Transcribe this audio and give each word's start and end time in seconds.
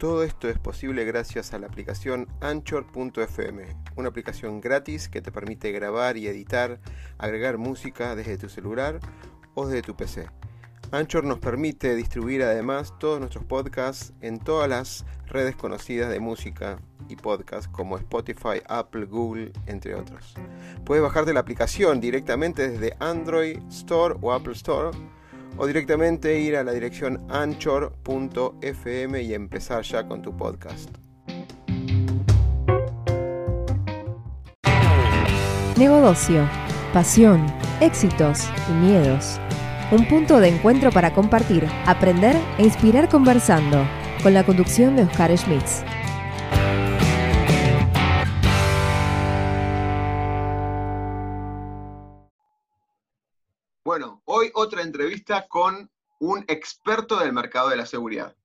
Todo 0.00 0.22
esto 0.22 0.48
es 0.48 0.58
posible 0.58 1.04
gracias 1.04 1.52
a 1.52 1.58
la 1.58 1.66
aplicación 1.66 2.26
Anchor.fm, 2.40 3.76
una 3.96 4.08
aplicación 4.08 4.62
gratis 4.62 5.10
que 5.10 5.20
te 5.20 5.30
permite 5.30 5.72
grabar 5.72 6.16
y 6.16 6.26
editar, 6.26 6.80
agregar 7.18 7.58
música 7.58 8.16
desde 8.16 8.38
tu 8.38 8.48
celular 8.48 8.98
o 9.52 9.66
desde 9.66 9.82
tu 9.82 9.94
PC. 9.94 10.30
Anchor 10.90 11.24
nos 11.24 11.38
permite 11.38 11.94
distribuir 11.96 12.42
además 12.42 12.94
todos 12.98 13.20
nuestros 13.20 13.44
podcasts 13.44 14.14
en 14.22 14.38
todas 14.38 14.70
las 14.70 15.04
redes 15.26 15.54
conocidas 15.54 16.08
de 16.08 16.18
música 16.18 16.78
y 17.10 17.16
podcast 17.16 17.70
como 17.70 17.98
Spotify, 17.98 18.62
Apple, 18.70 19.04
Google, 19.04 19.52
entre 19.66 19.94
otros. 19.94 20.32
Puedes 20.86 21.02
bajarte 21.04 21.34
la 21.34 21.40
aplicación 21.40 22.00
directamente 22.00 22.70
desde 22.70 22.96
Android 23.00 23.58
Store 23.68 24.16
o 24.22 24.32
Apple 24.32 24.54
Store 24.54 24.96
o 25.60 25.66
directamente 25.66 26.40
ir 26.40 26.56
a 26.56 26.64
la 26.64 26.72
dirección 26.72 27.20
anchor.fm 27.28 29.22
y 29.22 29.34
empezar 29.34 29.82
ya 29.82 30.08
con 30.08 30.22
tu 30.22 30.34
podcast. 30.34 30.88
Negocio, 35.76 36.48
pasión, 36.94 37.46
éxitos 37.82 38.48
y 38.70 38.72
miedos. 38.72 39.38
Un 39.92 40.08
punto 40.08 40.40
de 40.40 40.48
encuentro 40.48 40.90
para 40.92 41.12
compartir, 41.12 41.66
aprender 41.84 42.36
e 42.56 42.62
inspirar 42.62 43.10
conversando, 43.10 43.86
con 44.22 44.32
la 44.32 44.44
conducción 44.44 44.96
de 44.96 45.02
Oscar 45.02 45.36
Schmitz. 45.36 45.84
Bueno, 53.90 54.22
hoy 54.26 54.52
otra 54.54 54.82
entrevista 54.82 55.48
con 55.48 55.90
un 56.20 56.44
experto 56.46 57.18
del 57.18 57.32
mercado 57.32 57.70
de 57.70 57.76
la 57.76 57.86
seguridad. 57.86 58.36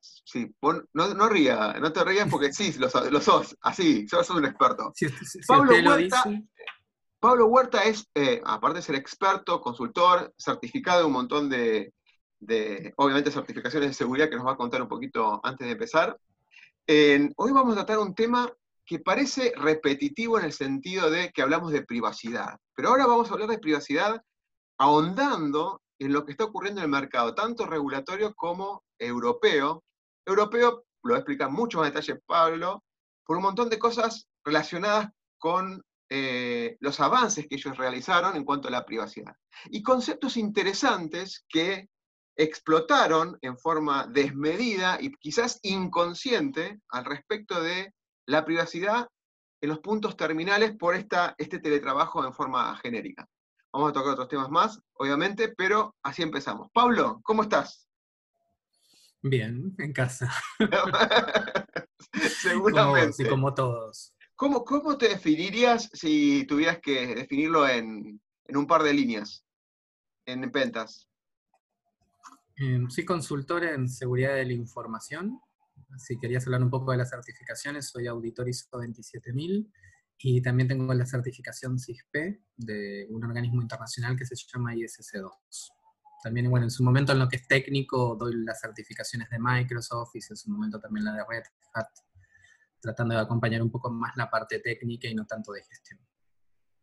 Sí, 0.00 0.50
no, 0.62 1.14
no 1.14 1.28
ría, 1.28 1.74
no 1.78 1.92
te 1.92 2.02
rías 2.02 2.26
porque 2.30 2.54
sí, 2.54 2.72
lo, 2.78 2.88
sos, 3.20 3.54
así, 3.60 4.08
sos 4.08 4.30
un 4.30 4.46
experto. 4.46 4.94
Pablo 5.46 5.74
Huerta, 5.74 6.24
Pablo 7.20 7.46
Huerta 7.48 7.82
es, 7.84 8.08
eh, 8.14 8.40
aparte 8.46 8.78
de 8.78 8.82
ser 8.82 8.94
experto, 8.94 9.60
consultor, 9.60 10.32
certificado 10.38 11.00
de 11.00 11.04
un 11.04 11.12
montón 11.12 11.50
de, 11.50 11.92
obviamente, 12.96 13.30
certificaciones 13.30 13.90
de 13.90 13.94
seguridad 13.94 14.30
que 14.30 14.36
nos 14.36 14.46
va 14.46 14.52
a 14.52 14.56
contar 14.56 14.80
un 14.80 14.88
poquito 14.88 15.38
antes 15.44 15.66
de 15.66 15.72
empezar. 15.74 16.18
hoy 16.88 17.52
vamos 17.52 17.74
a 17.74 17.84
tratar 17.84 17.98
un 17.98 18.14
tema 18.14 18.50
que 18.86 19.00
parece 19.00 19.52
repetitivo 19.54 20.38
en 20.38 20.46
el 20.46 20.54
sentido 20.54 21.10
de 21.10 21.30
que 21.30 21.42
hablamos 21.42 21.72
de 21.72 21.82
privacidad, 21.82 22.58
pero 22.74 22.88
ahora 22.88 23.06
vamos 23.06 23.28
a 23.28 23.34
hablar 23.34 23.50
de 23.50 23.58
privacidad 23.58 24.22
ahondando 24.78 25.82
en 25.98 26.12
lo 26.12 26.24
que 26.24 26.32
está 26.32 26.44
ocurriendo 26.44 26.80
en 26.80 26.84
el 26.84 26.90
mercado, 26.90 27.34
tanto 27.34 27.66
regulatorio 27.66 28.34
como 28.34 28.84
europeo. 28.98 29.82
Europeo, 30.24 30.84
lo 31.02 31.16
explica 31.16 31.48
mucho 31.48 31.78
más 31.78 31.92
detalle 31.92 32.20
Pablo, 32.26 32.82
por 33.24 33.36
un 33.36 33.44
montón 33.44 33.68
de 33.68 33.78
cosas 33.78 34.28
relacionadas 34.44 35.10
con 35.38 35.82
eh, 36.08 36.76
los 36.80 37.00
avances 37.00 37.46
que 37.48 37.56
ellos 37.56 37.76
realizaron 37.76 38.36
en 38.36 38.44
cuanto 38.44 38.68
a 38.68 38.70
la 38.70 38.84
privacidad. 38.84 39.34
Y 39.66 39.82
conceptos 39.82 40.36
interesantes 40.36 41.44
que 41.48 41.88
explotaron 42.36 43.38
en 43.40 43.56
forma 43.56 44.06
desmedida 44.06 44.98
y 45.00 45.10
quizás 45.12 45.58
inconsciente 45.62 46.80
al 46.90 47.04
respecto 47.04 47.60
de 47.62 47.92
la 48.26 48.44
privacidad 48.44 49.08
en 49.60 49.70
los 49.70 49.80
puntos 49.80 50.16
terminales 50.16 50.76
por 50.76 50.94
esta, 50.94 51.34
este 51.38 51.58
teletrabajo 51.58 52.24
en 52.24 52.34
forma 52.34 52.76
genérica. 52.76 53.26
Vamos 53.72 53.90
a 53.90 53.92
tocar 53.92 54.12
otros 54.12 54.28
temas 54.28 54.50
más, 54.50 54.80
obviamente, 54.94 55.48
pero 55.48 55.94
así 56.02 56.22
empezamos. 56.22 56.70
Pablo, 56.72 57.20
¿cómo 57.22 57.42
estás? 57.42 57.88
Bien, 59.22 59.74
en 59.78 59.92
casa. 59.92 60.32
Seguramente. 62.40 63.24
Como, 63.24 63.30
como 63.30 63.54
todos. 63.54 64.14
¿Cómo, 64.36 64.98
te 64.98 65.08
definirías 65.08 65.88
si 65.94 66.44
tuvieras 66.46 66.78
que 66.80 67.14
definirlo 67.14 67.66
en, 67.66 68.20
un 68.48 68.66
par 68.66 68.82
de 68.82 68.92
líneas, 68.92 69.44
en 70.26 70.50
ventas? 70.52 71.08
Em, 72.56 72.88
soy 72.90 73.04
consultor 73.04 73.64
en 73.64 73.88
seguridad 73.88 74.34
de 74.34 74.44
la 74.44 74.52
información. 74.52 75.40
Si 75.96 76.18
querías 76.18 76.46
hablar 76.46 76.62
un 76.62 76.70
poco 76.70 76.92
de 76.92 76.98
las 76.98 77.10
certificaciones, 77.10 77.88
soy 77.88 78.06
auditor 78.06 78.48
ISO 78.48 78.68
27000 78.70 79.72
y 80.18 80.40
también 80.40 80.68
tengo 80.68 80.92
la 80.94 81.06
certificación 81.06 81.78
CISP 81.78 82.40
de 82.56 83.06
un 83.10 83.24
organismo 83.24 83.60
internacional 83.60 84.16
que 84.16 84.24
se 84.24 84.34
llama 84.34 84.74
ISC2. 84.74 85.30
También, 86.22 86.50
bueno, 86.50 86.64
en 86.64 86.70
su 86.70 86.82
momento 86.82 87.12
en 87.12 87.18
lo 87.18 87.28
que 87.28 87.36
es 87.36 87.46
técnico, 87.46 88.16
doy 88.18 88.34
las 88.44 88.60
certificaciones 88.60 89.28
de 89.30 89.38
Microsoft 89.38 90.14
y 90.14 90.18
en 90.18 90.36
su 90.36 90.50
momento 90.50 90.80
también 90.80 91.04
la 91.04 91.12
de 91.12 91.24
Red 91.28 91.44
Hat 91.74 91.88
tratando 92.80 93.14
de 93.14 93.20
acompañar 93.20 93.62
un 93.62 93.70
poco 93.70 93.90
más 93.90 94.16
la 94.16 94.30
parte 94.30 94.60
técnica 94.60 95.08
y 95.08 95.14
no 95.14 95.26
tanto 95.26 95.52
de 95.52 95.62
gestión. 95.62 96.00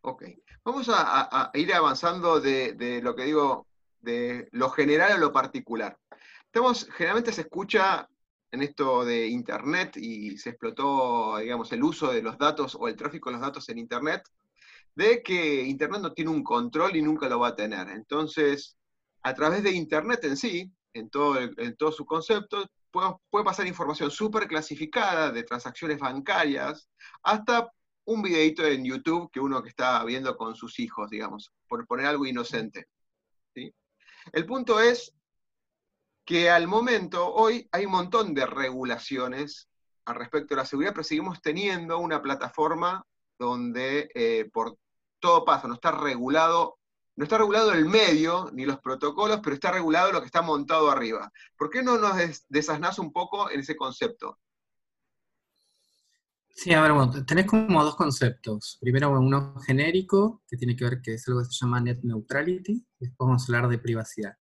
Ok, 0.02 0.24
vamos 0.66 0.90
a, 0.92 1.50
ir 1.54 1.74
avanzando 1.74 2.42
de, 2.42 3.00
lo 3.02 3.16
que 3.16 3.24
digo, 3.24 3.68
de 4.02 4.50
lo 4.52 4.70
general 4.70 5.14
a 5.14 5.18
lo 5.18 5.32
particular. 5.32 5.98
Estamos, 6.46 6.88
generalmente 6.92 7.32
se 7.32 7.42
escucha 7.42 8.10
en 8.54 8.62
esto 8.62 9.04
de 9.04 9.28
Internet 9.28 9.98
y 9.98 10.38
se 10.38 10.52
explotó, 10.52 11.38
digamos, 11.38 11.72
el 11.72 11.84
uso 11.84 12.12
de 12.14 12.22
los 12.22 12.38
datos 12.38 12.78
o 12.80 12.88
el 12.88 12.96
tráfico 12.96 13.30
de 13.30 13.34
los 13.34 13.42
datos 13.42 13.68
en 13.70 13.80
Internet, 13.80 14.22
de 14.94 15.24
que 15.24 15.64
Internet 15.64 16.02
no 16.02 16.14
tiene 16.14 16.30
un 16.30 16.44
control 16.44 16.96
y 16.96 17.02
nunca 17.02 17.28
lo 17.28 17.40
va 17.40 17.48
a 17.50 17.56
tener. 17.56 17.90
Entonces, 17.90 18.78
a 19.24 19.34
través 19.34 19.64
de 19.64 19.72
Internet 19.72 20.24
en 20.26 20.38
sí, 20.38 20.72
en 20.94 21.10
todo, 21.10 21.40
en 21.40 21.76
todo 21.76 21.92
su 21.92 22.06
concepto, 22.06 22.70
puede, 22.92 23.44
pasar 23.44 23.66
información 23.66 24.12
súper 24.12 24.48
clasificada 24.48 25.32
de 25.32 25.42
transacciones 25.42 25.98
bancarias 25.98 26.88
hasta 27.24 27.72
un 28.06 28.22
videito 28.22 28.64
en 28.68 28.86
YouTube 28.86 29.32
que 29.32 29.40
uno 29.40 29.64
que 29.64 29.70
está 29.70 30.04
viendo 30.06 30.38
con 30.38 30.56
sus 30.56 30.78
hijos, 30.80 31.10
digamos, 31.10 31.52
por 31.68 31.88
poner 31.88 32.06
algo 32.06 32.28
inocente. 32.28 32.86
El 34.32 34.46
punto 34.46 34.80
es 34.80 35.12
que 36.26 36.50
al 36.50 36.68
momento, 36.68 37.34
hoy 37.34 37.68
hay 37.72 37.86
un 37.86 37.92
montón 37.92 38.34
de 38.34 38.46
regulaciones 38.46 39.68
al 40.06 40.16
respecto 40.16 40.54
de 40.54 40.62
la 40.62 40.66
seguridad, 40.66 40.94
pero 40.94 41.04
seguimos 41.04 41.42
teniendo 41.42 42.00
una 42.00 42.22
plataforma 42.22 43.06
donde 43.38 44.10
eh, 44.14 44.50
por 44.52 44.78
todo 45.20 45.46
paso 45.46 45.68
no 45.68 45.76
está 45.76 45.92
regulado 45.92 46.78
no 47.16 47.26
está 47.26 47.38
regulado 47.38 47.74
el 47.74 47.86
medio 47.86 48.50
ni 48.54 48.66
los 48.66 48.80
protocolos, 48.80 49.40
pero 49.44 49.54
está 49.54 49.72
regulado 49.72 50.12
lo 50.12 50.20
que 50.20 50.26
está 50.26 50.42
montado 50.42 50.90
arriba. 50.90 51.32
¿Por 51.58 51.70
qué 51.70 51.84
no 51.84 51.98
nos 51.98 52.16
desasnás 52.50 52.98
un 52.98 53.12
poco 53.12 53.52
en 53.52 53.60
ese 53.60 53.76
concepto? 53.76 54.40
Sí, 56.50 56.74
a 56.74 56.82
ver, 56.82 56.94
bueno, 56.94 57.26
tenés 57.26 57.46
como 57.46 57.84
dos 57.84 57.96
conceptos. 57.96 58.78
Primero, 58.80 59.12
uno 59.12 59.60
genérico, 59.60 60.42
que 60.48 60.58
tiene 60.58 60.76
que 60.76 60.86
ver 60.86 61.02
que 61.02 61.16
es 61.16 61.28
algo 61.28 61.42
que 61.42 61.46
se 61.46 61.66
llama 61.66 61.82
net 61.82 62.00
neutrality, 62.04 62.86
después 63.00 63.28
vamos 63.28 63.44
a 63.44 63.46
hablar 63.46 63.70
de 63.70 63.80
privacidad. 63.80 64.36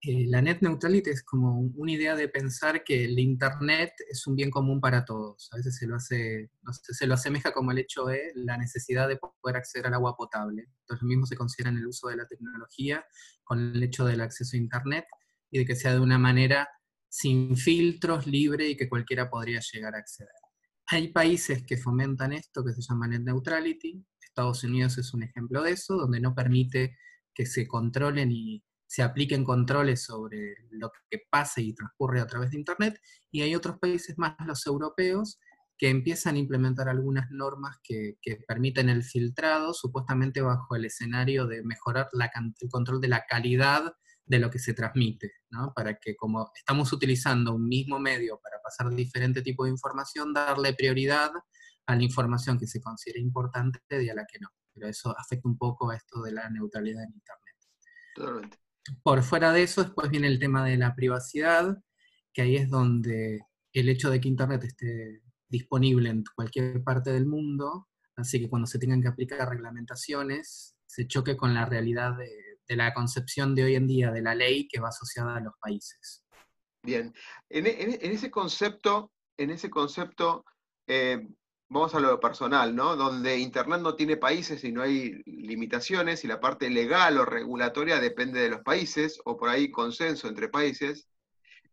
Eh, 0.00 0.26
la 0.28 0.40
net 0.40 0.58
neutrality 0.60 1.10
es 1.10 1.24
como 1.24 1.58
una 1.58 1.90
idea 1.90 2.14
de 2.14 2.28
pensar 2.28 2.84
que 2.84 3.04
el 3.04 3.18
Internet 3.18 3.94
es 4.08 4.28
un 4.28 4.36
bien 4.36 4.48
común 4.50 4.80
para 4.80 5.04
todos. 5.04 5.48
A 5.52 5.56
veces 5.56 5.76
se 5.76 5.88
lo 5.88 5.96
hace, 5.96 6.50
se 6.72 7.06
lo 7.06 7.14
asemeja 7.14 7.52
como 7.52 7.72
el 7.72 7.78
hecho 7.78 8.04
de 8.04 8.30
la 8.36 8.56
necesidad 8.56 9.08
de 9.08 9.16
poder 9.16 9.56
acceder 9.56 9.88
al 9.88 9.94
agua 9.94 10.16
potable. 10.16 10.68
Entonces 10.82 11.02
lo 11.02 11.08
mismo 11.08 11.26
se 11.26 11.36
considera 11.36 11.70
en 11.70 11.78
el 11.78 11.86
uso 11.88 12.08
de 12.08 12.16
la 12.16 12.26
tecnología 12.26 13.04
con 13.42 13.58
el 13.74 13.82
hecho 13.82 14.04
del 14.04 14.20
acceso 14.20 14.56
a 14.56 14.60
Internet 14.60 15.06
y 15.50 15.58
de 15.58 15.66
que 15.66 15.74
sea 15.74 15.92
de 15.94 16.00
una 16.00 16.18
manera 16.18 16.68
sin 17.08 17.56
filtros, 17.56 18.26
libre 18.26 18.68
y 18.68 18.76
que 18.76 18.88
cualquiera 18.88 19.28
podría 19.28 19.60
llegar 19.60 19.96
a 19.96 19.98
acceder. 19.98 20.30
Hay 20.86 21.08
países 21.08 21.64
que 21.66 21.76
fomentan 21.76 22.32
esto 22.32 22.64
que 22.64 22.72
se 22.72 22.82
llama 22.82 23.08
net 23.08 23.22
neutrality. 23.22 24.06
Estados 24.20 24.62
Unidos 24.62 24.96
es 24.98 25.12
un 25.12 25.24
ejemplo 25.24 25.62
de 25.62 25.72
eso, 25.72 25.96
donde 25.96 26.20
no 26.20 26.34
permite 26.34 26.96
que 27.34 27.46
se 27.46 27.66
controlen 27.66 28.30
y 28.30 28.62
se 28.88 29.02
apliquen 29.02 29.44
controles 29.44 30.02
sobre 30.02 30.56
lo 30.70 30.90
que 31.10 31.20
pase 31.30 31.60
y 31.60 31.74
transcurre 31.74 32.20
a 32.20 32.26
través 32.26 32.50
de 32.50 32.58
Internet, 32.58 33.00
y 33.30 33.42
hay 33.42 33.54
otros 33.54 33.78
países 33.78 34.16
más, 34.16 34.34
los 34.46 34.66
europeos, 34.66 35.38
que 35.76 35.90
empiezan 35.90 36.34
a 36.34 36.38
implementar 36.38 36.88
algunas 36.88 37.30
normas 37.30 37.76
que, 37.84 38.18
permiten 38.48 38.88
el 38.88 39.04
filtrado, 39.04 39.74
supuestamente 39.74 40.40
bajo 40.40 40.74
el 40.74 40.86
escenario 40.86 41.46
de 41.46 41.62
mejorar 41.62 42.08
el 42.12 42.68
control 42.70 43.00
de 43.00 43.08
la 43.08 43.24
calidad 43.28 43.94
de 44.24 44.38
lo 44.38 44.50
que 44.50 44.58
se 44.58 44.74
transmite, 44.74 45.32
¿no? 45.50 45.72
para 45.74 45.94
que 45.98 46.16
como 46.16 46.50
estamos 46.54 46.92
utilizando 46.92 47.54
un 47.54 47.66
mismo 47.66 47.98
medio 47.98 48.40
para 48.42 48.60
pasar 48.60 48.90
diferente 48.94 49.42
tipo 49.42 49.64
de 49.64 49.70
información, 49.70 50.34
darle 50.34 50.74
prioridad 50.74 51.30
a 51.86 51.96
la 51.96 52.02
información 52.02 52.58
que 52.58 52.66
se 52.66 52.80
considera 52.80 53.20
importante 53.20 53.80
y 53.90 54.08
a 54.08 54.14
la 54.14 54.26
que 54.26 54.38
no. 54.40 54.48
Pero 54.74 54.88
eso 54.88 55.14
afecta 55.16 55.48
un 55.48 55.56
poco 55.56 55.90
a 55.90 55.96
esto 55.96 56.20
de 56.22 56.32
la 56.32 56.50
neutralidad 56.50 57.04
en 57.04 57.12
Internet. 57.14 57.56
Totalmente. 58.14 58.67
Por 59.02 59.22
fuera 59.22 59.52
de 59.52 59.62
eso, 59.62 59.82
después 59.82 60.10
viene 60.10 60.26
el 60.26 60.38
tema 60.38 60.64
de 60.64 60.76
la 60.76 60.94
privacidad, 60.94 61.76
que 62.32 62.42
ahí 62.42 62.56
es 62.56 62.70
donde 62.70 63.40
el 63.72 63.88
hecho 63.88 64.10
de 64.10 64.20
que 64.20 64.28
Internet 64.28 64.64
esté 64.64 65.22
disponible 65.48 66.10
en 66.10 66.24
cualquier 66.34 66.82
parte 66.82 67.12
del 67.12 67.26
mundo, 67.26 67.88
así 68.16 68.40
que 68.40 68.48
cuando 68.48 68.66
se 68.66 68.78
tengan 68.78 69.02
que 69.02 69.08
aplicar 69.08 69.48
reglamentaciones, 69.48 70.76
se 70.86 71.06
choque 71.06 71.36
con 71.36 71.54
la 71.54 71.66
realidad 71.66 72.16
de, 72.16 72.76
la 72.76 72.92
concepción 72.92 73.54
de 73.54 73.64
hoy 73.64 73.76
en 73.76 73.86
día 73.86 74.10
de 74.10 74.20
la 74.20 74.34
ley 74.34 74.68
que 74.68 74.78
va 74.78 74.88
asociada 74.88 75.36
a 75.36 75.40
los 75.40 75.54
países. 75.58 76.22
Bien. 76.82 77.14
En, 77.48 77.66
ese 77.66 78.30
concepto, 78.30 79.10
en 79.38 79.50
ese 79.50 79.70
concepto, 79.70 80.44
eh, 80.86 81.26
vamos 81.68 81.94
a 81.94 82.00
lo 82.00 82.18
personal, 82.20 82.74
¿no? 82.74 82.96
Donde 82.96 83.38
Internet 83.38 83.80
no 83.80 83.94
tiene 83.94 84.16
países 84.16 84.64
y 84.64 84.72
no 84.72 84.82
hay 84.82 85.22
limitaciones, 85.24 86.24
y 86.24 86.28
la 86.28 86.40
parte 86.40 86.70
legal 86.70 87.18
o 87.18 87.24
regulatoria 87.24 88.00
depende 88.00 88.40
de 88.40 88.50
los 88.50 88.60
países, 88.62 89.20
o 89.24 89.36
por 89.36 89.48
ahí 89.50 89.70
consenso 89.70 90.28
entre 90.28 90.48
países. 90.48 91.08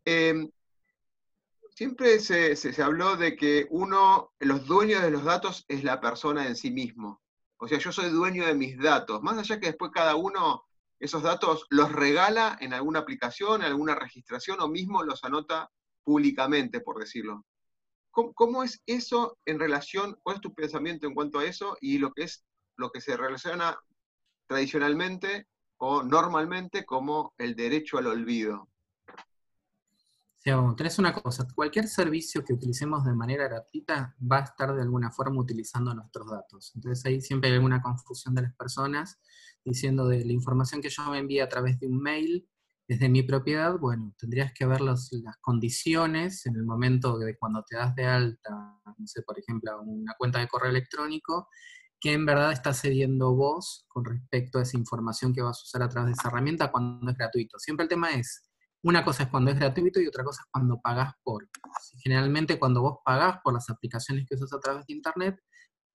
Em, 0.06 0.50
siempre 1.70 2.20
se, 2.20 2.56
se, 2.56 2.82
habló 2.84 3.18
de 3.18 3.36
que 3.36 3.68
uno, 3.70 4.34
los 4.40 4.66
dueños 4.66 5.02
de 5.02 5.12
los 5.12 5.24
datos 5.24 5.66
es 5.68 5.84
la 5.84 6.00
persona 6.02 6.48
en 6.48 6.56
sí 6.56 6.72
mismo. 6.72 7.22
O 7.58 7.68
sea, 7.68 7.80
yo 7.80 7.92
soy 7.92 8.10
dueño 8.10 8.46
de 8.46 8.56
mis 8.56 8.78
datos, 8.78 9.22
más 9.24 9.38
allá 9.38 9.60
que 9.60 9.68
después 9.68 9.92
cada 9.94 10.16
uno 10.16 10.66
esos 11.00 11.24
datos 11.24 11.66
los 11.70 11.92
regala 11.92 12.58
en 12.62 12.74
alguna 12.74 13.00
aplicación, 13.00 13.62
en 13.62 13.68
alguna 13.68 13.96
registración 13.96 14.62
o 14.62 14.68
mismo 14.68 15.04
los 15.04 15.24
anota 15.24 15.72
públicamente, 16.04 16.80
por 16.82 17.00
decirlo. 17.00 17.46
¿Cómo, 18.16 18.64
es 18.64 18.82
eso 18.86 19.38
en 19.46 19.60
relación, 19.60 20.18
cuál 20.24 20.38
es 20.38 20.42
tu 20.42 20.54
pensamiento 20.54 21.06
en 21.06 21.14
cuanto 21.14 21.40
a 21.40 21.46
eso 21.46 21.76
y 21.82 21.98
lo 21.98 22.14
que 22.14 22.24
es 22.24 22.46
lo 22.78 22.90
que 22.90 23.02
se 23.02 23.18
relaciona 23.18 23.78
tradicionalmente 24.48 25.48
o 25.78 26.02
normalmente 26.02 26.86
como 26.86 27.34
el 27.38 27.56
derecho 27.56 27.98
al 27.98 28.08
olvido? 28.08 28.70
tenés 30.78 31.00
una 31.00 31.12
cosa, 31.12 31.48
cualquier 31.56 31.88
servicio 31.88 32.44
que 32.44 32.54
utilicemos 32.54 33.04
de 33.04 33.16
manera 33.16 33.46
gratuita 33.46 34.16
va 34.22 34.38
a 34.38 34.44
estar 34.44 34.76
de 34.76 34.82
alguna 34.84 35.12
forma 35.12 35.42
utilizando 35.42 35.94
nuestros 35.94 36.30
datos. 36.30 36.72
Entonces 36.76 37.04
ahí 37.06 37.20
siempre 37.20 37.50
hay 37.50 37.56
alguna 37.56 37.82
confusión 37.82 38.36
de 38.36 38.44
las 38.44 38.54
personas 38.54 39.20
diciendo 39.64 40.08
de 40.08 40.24
la 40.24 40.34
información 40.34 40.82
que 40.82 40.90
yo 40.90 41.10
me 41.10 41.18
envíe 41.18 41.40
a 41.40 41.50
través 41.50 41.80
de 41.80 41.88
un 41.88 42.00
mail 42.00 42.48
es 42.88 43.00
de 43.00 43.10
mi 43.10 43.24
propiedad, 43.24 43.78
bueno, 43.80 44.14
tendrías 44.18 44.54
que 44.54 44.66
ver 44.66 44.82
las 44.82 45.10
condiciones 45.42 46.46
en 46.46 46.56
el 46.56 46.64
momento 46.64 47.18
de 47.18 47.38
cuando 47.38 47.64
te 47.64 47.78
das 47.78 47.96
de 47.96 48.06
alta, 48.06 48.52
no 48.86 49.08
sé, 49.08 49.24
por 49.24 49.40
ejemplo, 49.40 49.82
una 49.82 50.14
cuenta 50.18 50.40
de 50.40 50.48
correo 50.48 50.70
electrónico, 50.70 51.50
que 52.00 52.14
en 52.14 52.26
verdad 52.26 52.52
estás 52.52 52.82
cediendo 52.82 53.34
vos 53.34 53.86
con 53.88 54.06
respecto 54.06 54.60
a 54.60 54.62
esa 54.62 54.78
información 54.78 55.34
que 55.34 55.42
vas 55.42 55.60
a 55.60 55.64
usar 55.64 55.82
a 55.82 55.90
través 55.90 56.08
de 56.08 56.14
esa 56.14 56.28
herramienta 56.28 56.72
cuando 56.72 57.10
es 57.10 57.18
gratuito. 57.18 57.58
Siempre 57.58 57.86
el 57.86 57.90
tema 57.90 58.12
es, 58.12 58.44
una 58.84 59.04
cosa 59.04 59.24
es 59.24 59.30
cuando 59.30 59.50
es 59.50 59.58
gratuito 59.58 60.00
y 60.00 60.08
otra 60.08 60.24
cosa 60.24 60.42
es 60.44 60.52
cuando 60.52 60.80
pagas 60.80 61.14
por. 61.24 61.50
Generalmente 62.04 62.60
cuando 62.60 62.82
vos 62.82 63.00
pagás 63.04 63.40
por 63.44 63.54
las 63.54 63.68
aplicaciones 63.72 64.26
que 64.28 64.36
usas 64.36 64.54
a 64.54 64.60
través 64.60 64.86
de 64.86 64.94
Internet, 64.94 65.40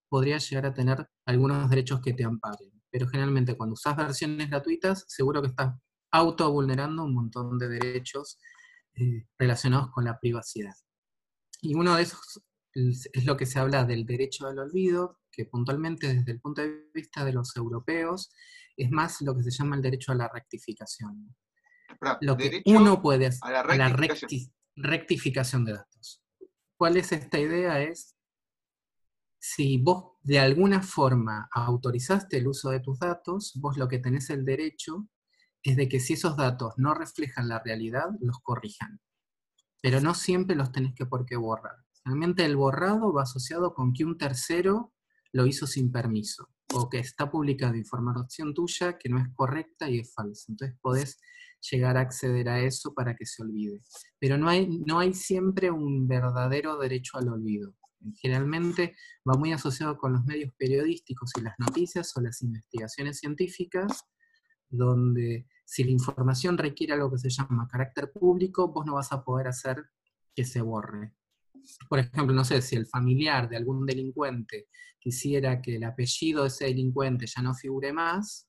podrías 0.09 0.51
llegar 0.51 0.67
a 0.67 0.75
tener 0.75 1.09
algunos 1.25 1.71
derechos 1.71 2.01
que 2.01 2.15
te 2.15 2.25
amparen. 2.25 2.73
Pero 2.91 3.07
generalmente 3.07 3.57
cuando 3.57 3.75
usas 3.75 3.97
versiones 3.97 4.51
gratuitas, 4.51 5.05
seguro 5.07 5.41
que 5.41 5.49
estás 5.49 5.77
auto 6.13 6.51
vulnerando 6.51 7.05
un 7.05 7.15
montón 7.15 7.59
de 7.59 7.69
derechos 7.69 8.39
eh, 8.95 9.27
relacionados 9.39 9.91
con 9.91 10.05
la 10.05 10.19
privacidad. 10.19 10.75
Y 11.63 11.75
uno 11.75 11.97
de 11.97 12.03
esos 12.03 12.43
es 12.73 13.25
lo 13.25 13.37
que 13.37 13.47
se 13.47 13.59
habla 13.59 13.85
del 13.85 14.07
derecho 14.07 14.47
al 14.47 14.59
olvido, 14.59 15.19
que 15.31 15.45
puntualmente 15.45 16.15
desde 16.15 16.33
el 16.33 16.41
punto 16.41 16.63
de 16.63 16.89
vista 16.95 17.25
de 17.25 17.33
los 17.33 17.57
europeos 17.57 18.31
es 18.77 18.91
más 18.91 19.21
lo 19.21 19.35
que 19.35 19.43
se 19.43 19.51
llama 19.51 19.77
el 19.77 19.83
derecho 19.83 20.13
a 20.13 20.15
la 20.15 20.29
rectificación 20.29 21.35
lo 22.21 22.37
que 22.37 22.63
uno 22.67 23.01
puede 23.03 23.27
hacer, 23.27 23.41
a 23.43 23.51
la, 23.77 23.89
rectificación. 24.77 25.65
de 25.65 25.73
datos. 25.73 26.23
¿Cuál 26.77 26.97
es 26.97 27.13
esta 27.13 27.39
idea? 27.39 27.83
Es 27.83 28.17
si 29.39 29.79
vos 29.79 30.17
de 30.23 30.39
alguna 30.39 30.83
forma 30.83 31.49
autorizaste 31.53 32.39
el 32.39 32.49
uso 32.49 32.71
de 32.71 32.81
tus 32.81 32.99
datos, 32.99 33.53
vos 33.57 33.77
lo 33.77 33.89
que 33.89 33.99
tenés 33.99 34.31
el 34.31 34.45
derecho 34.45 35.09
es 35.63 35.77
de 35.77 35.89
que 35.89 36.01
si 36.01 36.15
esos 36.15 36.37
datos 36.37 36.75
no 36.77 36.95
reflejan 36.95 37.49
la 37.49 37.61
realidad, 37.63 38.09
los 38.21 38.39
corrijan. 38.41 39.01
Pero 39.83 40.01
no 40.01 40.15
siempre 40.15 40.57
los 40.57 40.73
tenés 40.73 40.95
que 40.95 41.07
por 41.07 41.27
qué 41.27 41.37
borrar. 41.37 41.77
Realmente 42.05 42.45
el 42.45 42.57
borrado 42.57 43.13
va 43.13 43.23
asociado 43.23 43.75
con 43.75 43.93
que 43.93 44.05
un 44.05 44.17
tercero 44.17 44.93
lo 45.33 45.47
hizo 45.47 45.67
sin 45.67 45.93
permiso 45.93 46.49
o 46.73 46.89
que 46.89 46.99
está 46.99 47.31
publicada 47.31 47.77
información 47.77 48.55
tuya 48.55 48.97
que 48.99 49.09
no 49.09 49.19
es 49.19 49.27
correcta 49.35 49.89
y 49.89 49.99
es 49.99 50.13
falsa. 50.15 50.47
Entonces 50.49 50.77
podés 50.81 51.19
llegar 51.71 51.97
a 51.97 52.01
acceder 52.01 52.49
a 52.49 52.61
eso 52.61 52.95
para 52.95 53.15
que 53.15 53.27
se 53.27 53.43
olvide. 53.43 53.83
Pero 54.19 54.39
no 54.39 54.49
hay, 54.49 54.67
no 54.87 54.99
hay 54.99 55.13
siempre 55.15 55.71
un 55.71 56.09
verdadero 56.09 56.79
derecho 56.79 57.19
al 57.19 57.29
olvido. 57.29 57.75
Generalmente 58.15 58.97
va 59.29 59.35
muy 59.35 59.53
asociado 59.53 59.99
con 59.99 60.15
los 60.15 60.25
medios 60.25 60.53
periodísticos 60.57 61.33
y 61.39 61.43
las 61.43 61.55
noticias 61.59 62.17
o 62.17 62.21
las 62.23 62.41
investigaciones 62.41 63.19
científicas, 63.19 64.05
donde 64.71 65.47
si 65.65 65.85
la 65.85 65.91
información 65.91 66.57
requiere 66.57 66.95
algo 66.95 67.11
que 67.11 67.19
se 67.19 67.31
llama 67.31 67.69
carácter 67.69 68.11
público, 68.13 68.69
vos 68.69 68.87
no 68.87 68.95
vas 68.95 69.13
a 69.13 69.23
poder 69.23 69.49
hacer 69.49 69.85
que 70.35 70.45
se 70.45 70.61
borre. 70.61 71.15
Por 71.89 71.99
ejemplo, 71.99 72.35
no 72.35 72.45
sé, 72.45 72.63
si 72.63 72.77
el 72.77 72.87
familiar 72.87 73.49
de 73.49 73.57
algún 73.57 73.85
delincuente 73.85 74.69
quisiera 74.99 75.61
que 75.61 75.77
el 75.77 75.85
apellido 75.85 76.43
de 76.43 76.49
ese 76.49 76.67
delincuente 76.67 77.27
ya 77.27 77.43
no 77.43 77.55
figure 77.55 77.93
más, 77.93 78.49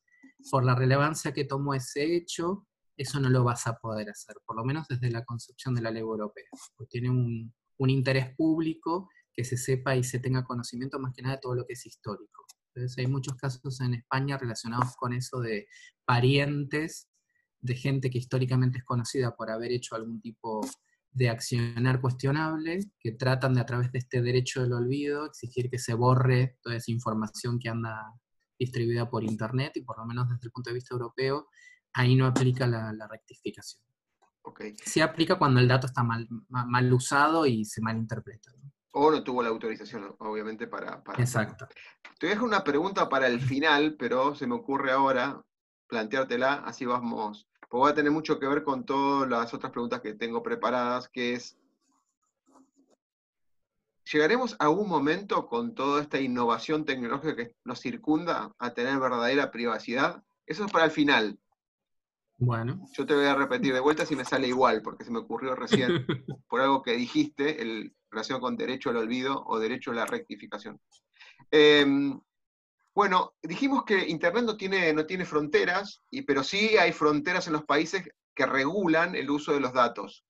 por 0.50 0.64
la 0.64 0.76
relevancia 0.76 1.34
que 1.34 1.46
tomó 1.46 1.74
ese 1.74 2.16
hecho, 2.16 2.68
eso 2.98 3.20
no 3.20 3.30
lo 3.30 3.44
vas 3.44 3.68
a 3.68 3.78
poder 3.78 4.10
hacer, 4.10 4.36
por 4.46 4.56
lo 4.56 4.64
menos 4.64 4.88
desde 4.88 5.10
la 5.10 5.24
concepción 5.24 5.76
de 5.76 5.82
la 5.82 5.92
ley 5.92 6.02
europea, 6.02 6.46
porque 6.76 7.00
tiene 7.00 7.10
un, 7.10 7.54
interés 7.90 8.36
público 8.36 9.10
que 9.34 9.44
se 9.44 9.58
sepa 9.58 9.96
y 9.96 10.04
se 10.04 10.20
tenga 10.20 10.44
conocimiento 10.44 11.00
más 11.00 11.14
que 11.16 11.24
nada 11.24 11.38
de 11.38 11.42
todo 11.42 11.56
lo 11.56 11.66
que 11.66 11.74
es 11.74 11.84
histórico. 11.88 12.46
Entonces 12.74 12.98
hay 12.98 13.08
muchos 13.08 13.36
casos 13.36 13.82
en 13.82 13.96
España 13.96 14.38
relacionados 14.38 14.96
con 14.96 15.14
eso 15.14 15.40
de 15.40 15.68
parientes 16.06 17.08
de 17.60 17.76
gente 17.76 18.10
que 18.10 18.18
históricamente 18.18 18.80
es 18.80 18.84
conocida 18.84 19.36
por 19.36 19.52
haber 19.52 19.72
hecho 19.72 19.96
algún 19.96 20.20
tipo 20.22 20.62
de 21.12 21.30
accionar 21.30 22.00
cuestionable, 22.00 22.80
que 23.00 23.12
tratan 23.12 23.54
de 23.54 23.62
a 23.62 23.66
través 23.66 23.92
de 23.92 24.00
este 24.00 24.22
derecho 24.22 24.62
del 24.62 24.74
olvido 24.74 25.26
exigir 25.26 25.70
que 25.70 25.78
se 25.78 25.94
borre 25.94 26.58
toda 26.62 26.78
esa 26.78 26.92
información 26.92 27.60
que 27.60 27.70
anda 27.70 28.14
distribuida 28.58 29.10
por 29.10 29.24
Internet 29.24 29.74
y 29.76 29.82
por 29.82 29.98
lo 29.98 30.06
menos 30.06 30.30
desde 30.30 30.46
el 30.46 30.52
punto 30.52 30.70
de 30.70 30.76
vista 30.76 30.94
europeo 30.94 31.48
ahí 31.94 32.16
no 32.16 32.26
aplica 32.26 32.68
la, 32.68 33.08
rectificación. 33.10 33.84
Okay. 34.44 34.76
Sí 34.84 35.02
aplica 35.02 35.38
cuando 35.38 35.60
el 35.60 35.68
dato 35.68 35.88
está 35.88 36.04
mal, 36.04 36.28
mal 36.50 36.94
usado 36.94 37.46
y 37.46 37.66
se 37.66 37.82
malinterpreta. 37.82 38.52
O 38.92 39.10
no 39.10 39.24
tuvo 39.24 39.42
la 39.42 39.50
autorización, 39.50 40.16
obviamente, 40.20 40.68
para, 40.68 41.02
Exacto. 41.18 41.68
Te 42.20 42.28
dejo 42.28 42.46
una 42.46 42.64
pregunta 42.64 43.08
para 43.08 43.28
el 43.28 43.40
final, 43.40 43.96
pero 43.98 44.36
se 44.36 44.48
me 44.48 44.56
ocurre 44.56 44.92
ahora 44.92 45.42
planteártela, 45.88 46.56
así 46.66 46.86
vamos. 46.86 47.48
Porque 47.70 47.84
va 47.84 47.90
a 47.90 47.96
tener 47.96 48.12
mucho 48.12 48.40
que 48.40 48.48
ver 48.48 48.64
con 48.64 48.86
todas 48.86 49.30
las 49.30 49.54
otras 49.54 49.72
preguntas 49.72 50.02
que 50.02 50.14
tengo 50.14 50.44
preparadas, 50.44 51.08
que 51.08 51.34
es, 51.34 51.58
¿llegaremos 54.12 54.56
a 54.60 54.70
un 54.70 54.90
momento 54.90 55.48
con 55.48 55.74
toda 55.74 56.02
esta 56.02 56.20
innovación 56.20 56.86
tecnológica 56.86 57.36
que 57.36 57.56
nos 57.64 57.80
circunda 57.80 58.54
a 58.58 58.74
tener 58.74 59.00
verdadera 59.00 59.52
privacidad? 59.52 60.24
Eso 60.46 60.66
es 60.66 60.72
para 60.72 60.86
el 60.86 60.92
final. 60.92 61.40
Bueno. 62.38 62.86
Yo 62.94 63.06
te 63.06 63.14
voy 63.14 63.26
a 63.26 63.36
repetir 63.36 63.74
de 63.74 63.80
vuelta 63.80 64.06
si 64.06 64.16
me 64.16 64.26
sale 64.26 64.48
igual, 64.48 64.82
porque 64.82 65.06
se 65.06 65.12
me 65.12 65.20
ocurrió 65.20 65.56
recién 65.56 66.06
por 66.50 66.60
algo 66.60 66.82
que 66.82 66.94
dijiste, 66.94 67.62
el 67.62 67.94
relación 68.12 68.40
con 68.40 68.58
derecho 68.58 68.90
al 68.90 68.98
olvido 68.98 69.44
o 69.48 69.60
derecho 69.60 69.92
a 69.92 69.96
la 69.96 70.06
rectificación. 70.06 70.80
Em, 71.50 72.20
bueno, 72.94 73.34
dijimos 73.42 73.84
que 73.86 74.08
Internet 74.10 74.44
no 74.44 74.58
tiene, 74.58 74.94
tiene 75.06 75.26
fronteras, 75.26 76.02
pero 76.28 76.44
sí 76.44 76.78
hay 76.78 76.92
fronteras 76.92 77.48
en 77.48 77.54
los 77.54 77.64
países 77.64 78.04
que 78.36 78.46
regulan 78.46 79.16
el 79.16 79.30
uso 79.30 79.54
de 79.54 79.62
los 79.62 79.74
datos. 79.74 80.26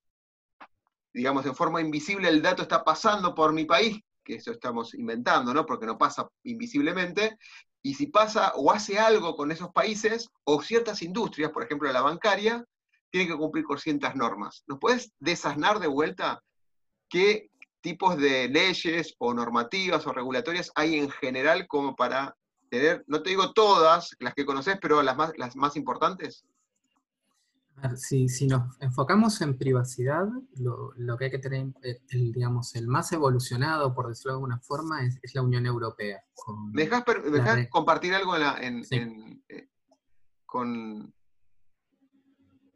Digamos, 1.14 1.46
en 1.46 1.56
forma 1.56 1.82
invisible 1.82 2.30
el 2.30 2.42
dato 2.42 2.62
está 2.62 2.84
pasando 2.84 3.34
por 3.34 3.52
mi 3.52 3.66
país, 3.66 4.00
que 4.24 4.36
eso 4.36 4.52
estamos 4.52 4.94
inventando, 4.94 5.54
¿no? 5.54 5.66
Porque 5.66 5.88
no 5.88 5.98
pasa 5.98 6.28
invisiblemente, 6.44 7.38
y 7.82 7.96
si 7.96 8.08
pasa 8.08 8.54
o 8.56 8.72
hace 8.72 9.00
algo 9.00 9.36
con 9.36 9.52
esos 9.52 9.72
países, 9.72 10.30
o 10.44 10.62
ciertas 10.62 11.02
industrias, 11.02 11.52
por 11.52 11.64
ejemplo 11.64 11.92
la 11.92 12.02
bancaria, 12.02 12.64
tienen 13.10 13.30
que 13.30 13.38
cumplir 13.38 13.66
con 13.66 13.80
ciertas 13.80 14.16
normas. 14.16 14.64
¿Nos 14.68 14.80
puedes 14.80 15.12
desasnar 15.20 15.80
de 15.80 15.88
vuelta 15.88 16.42
qué 17.10 17.51
tipos 17.82 18.18
de 18.18 18.48
leyes 18.48 19.16
o 19.18 19.34
normativas 19.34 20.06
o 20.08 20.14
regulatorias 20.14 20.72
hay 20.76 20.96
en 20.96 21.10
general 21.10 21.68
como 21.68 21.96
para 21.96 22.36
tener, 22.70 23.04
no 23.08 23.22
te 23.22 23.32
digo 23.32 23.52
todas 23.54 24.16
las 24.20 24.34
que 24.34 24.46
conoces, 24.46 24.78
pero 24.82 25.02
las 25.02 25.18
más, 25.18 25.34
las 25.38 25.56
más 25.56 25.76
importantes? 25.76 26.46
Si, 27.96 28.30
si, 28.30 28.48
nos 28.48 28.80
enfocamos 28.80 29.42
en 29.42 29.58
privacidad, 29.58 30.28
lo, 30.56 31.18
que 31.18 31.26
hay 31.26 31.32
que 31.32 31.40
tener, 31.40 31.68
eh, 31.82 32.00
el, 32.10 32.32
digamos, 32.32 32.76
el 32.76 32.88
más 32.88 33.12
evolucionado, 33.12 33.94
por 33.94 34.08
decirlo 34.08 34.34
de 34.34 34.36
alguna 34.36 34.60
forma, 34.60 35.04
es, 35.04 35.20
la 35.34 35.42
Unión 35.42 35.66
Europea. 35.66 36.24
¿Me 36.72 36.84
dejas, 36.84 37.04
compartir 37.72 38.14
algo 38.14 38.36
en 38.38 38.86
eh, 38.92 39.70
con, 40.46 41.12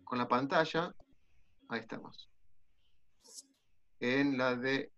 con 0.03 0.17
la 0.17 0.27
pantalla? 0.27 0.91
Ahí 1.69 1.81
estamos. 1.81 2.29
En 3.99 4.37
la 4.37 4.55
de, 4.55 4.91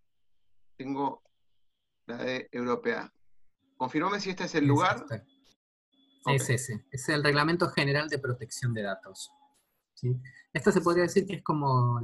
tengo 0.77 1.23
la 2.05 2.17
de 2.17 2.47
europea. 2.51 3.11
Confírmame 3.75 4.19
si 4.19 4.29
este 4.29 4.45
es 4.45 4.55
el 4.55 4.65
lugar. 4.65 5.05
Es 6.25 6.49
ese, 6.49 6.85
es 6.91 7.09
el 7.09 7.23
Reglamento 7.23 7.69
General 7.69 8.07
de 8.09 8.19
Protección 8.19 8.73
de 8.73 8.83
Datos. 8.83 9.31
¿sí? 9.93 10.15
Esta 10.53 10.71
se 10.71 10.81
podría 10.81 11.03
decir 11.03 11.25
que 11.25 11.35
es 11.35 11.43
como 11.43 11.99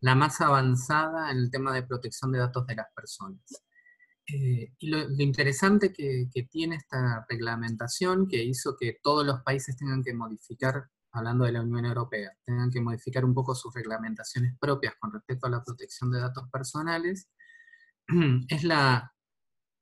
la, 0.00 0.14
más 0.14 0.40
avanzada 0.40 1.30
en 1.30 1.38
el 1.38 1.50
tema 1.50 1.72
de 1.72 1.82
protección 1.82 2.32
de 2.32 2.38
datos 2.38 2.66
de 2.66 2.76
las 2.76 2.86
personas. 2.94 3.42
Eh, 4.26 4.72
y 4.78 4.88
lo, 4.88 5.08
interesante 5.18 5.92
que, 5.92 6.28
que, 6.32 6.44
tiene 6.44 6.76
esta 6.76 7.24
reglamentación 7.28 8.26
que 8.26 8.42
hizo 8.42 8.76
que 8.76 8.98
todos 9.02 9.24
los 9.24 9.42
países 9.42 9.76
tengan 9.76 10.02
que 10.02 10.14
modificar, 10.14 10.88
hablando 11.12 11.44
de 11.44 11.52
la 11.52 11.62
Unión 11.62 11.84
Europea, 11.84 12.32
tengan 12.44 12.70
que 12.70 12.80
modificar 12.80 13.24
un 13.24 13.34
poco 13.34 13.54
sus 13.54 13.72
reglamentaciones 13.72 14.54
propias 14.58 14.94
con 14.98 15.12
respecto 15.12 15.46
a 15.46 15.50
la 15.50 15.62
protección 15.62 16.10
de 16.10 16.20
datos 16.20 16.48
personales, 16.50 17.28
es 18.48 18.64
la, 18.64 19.12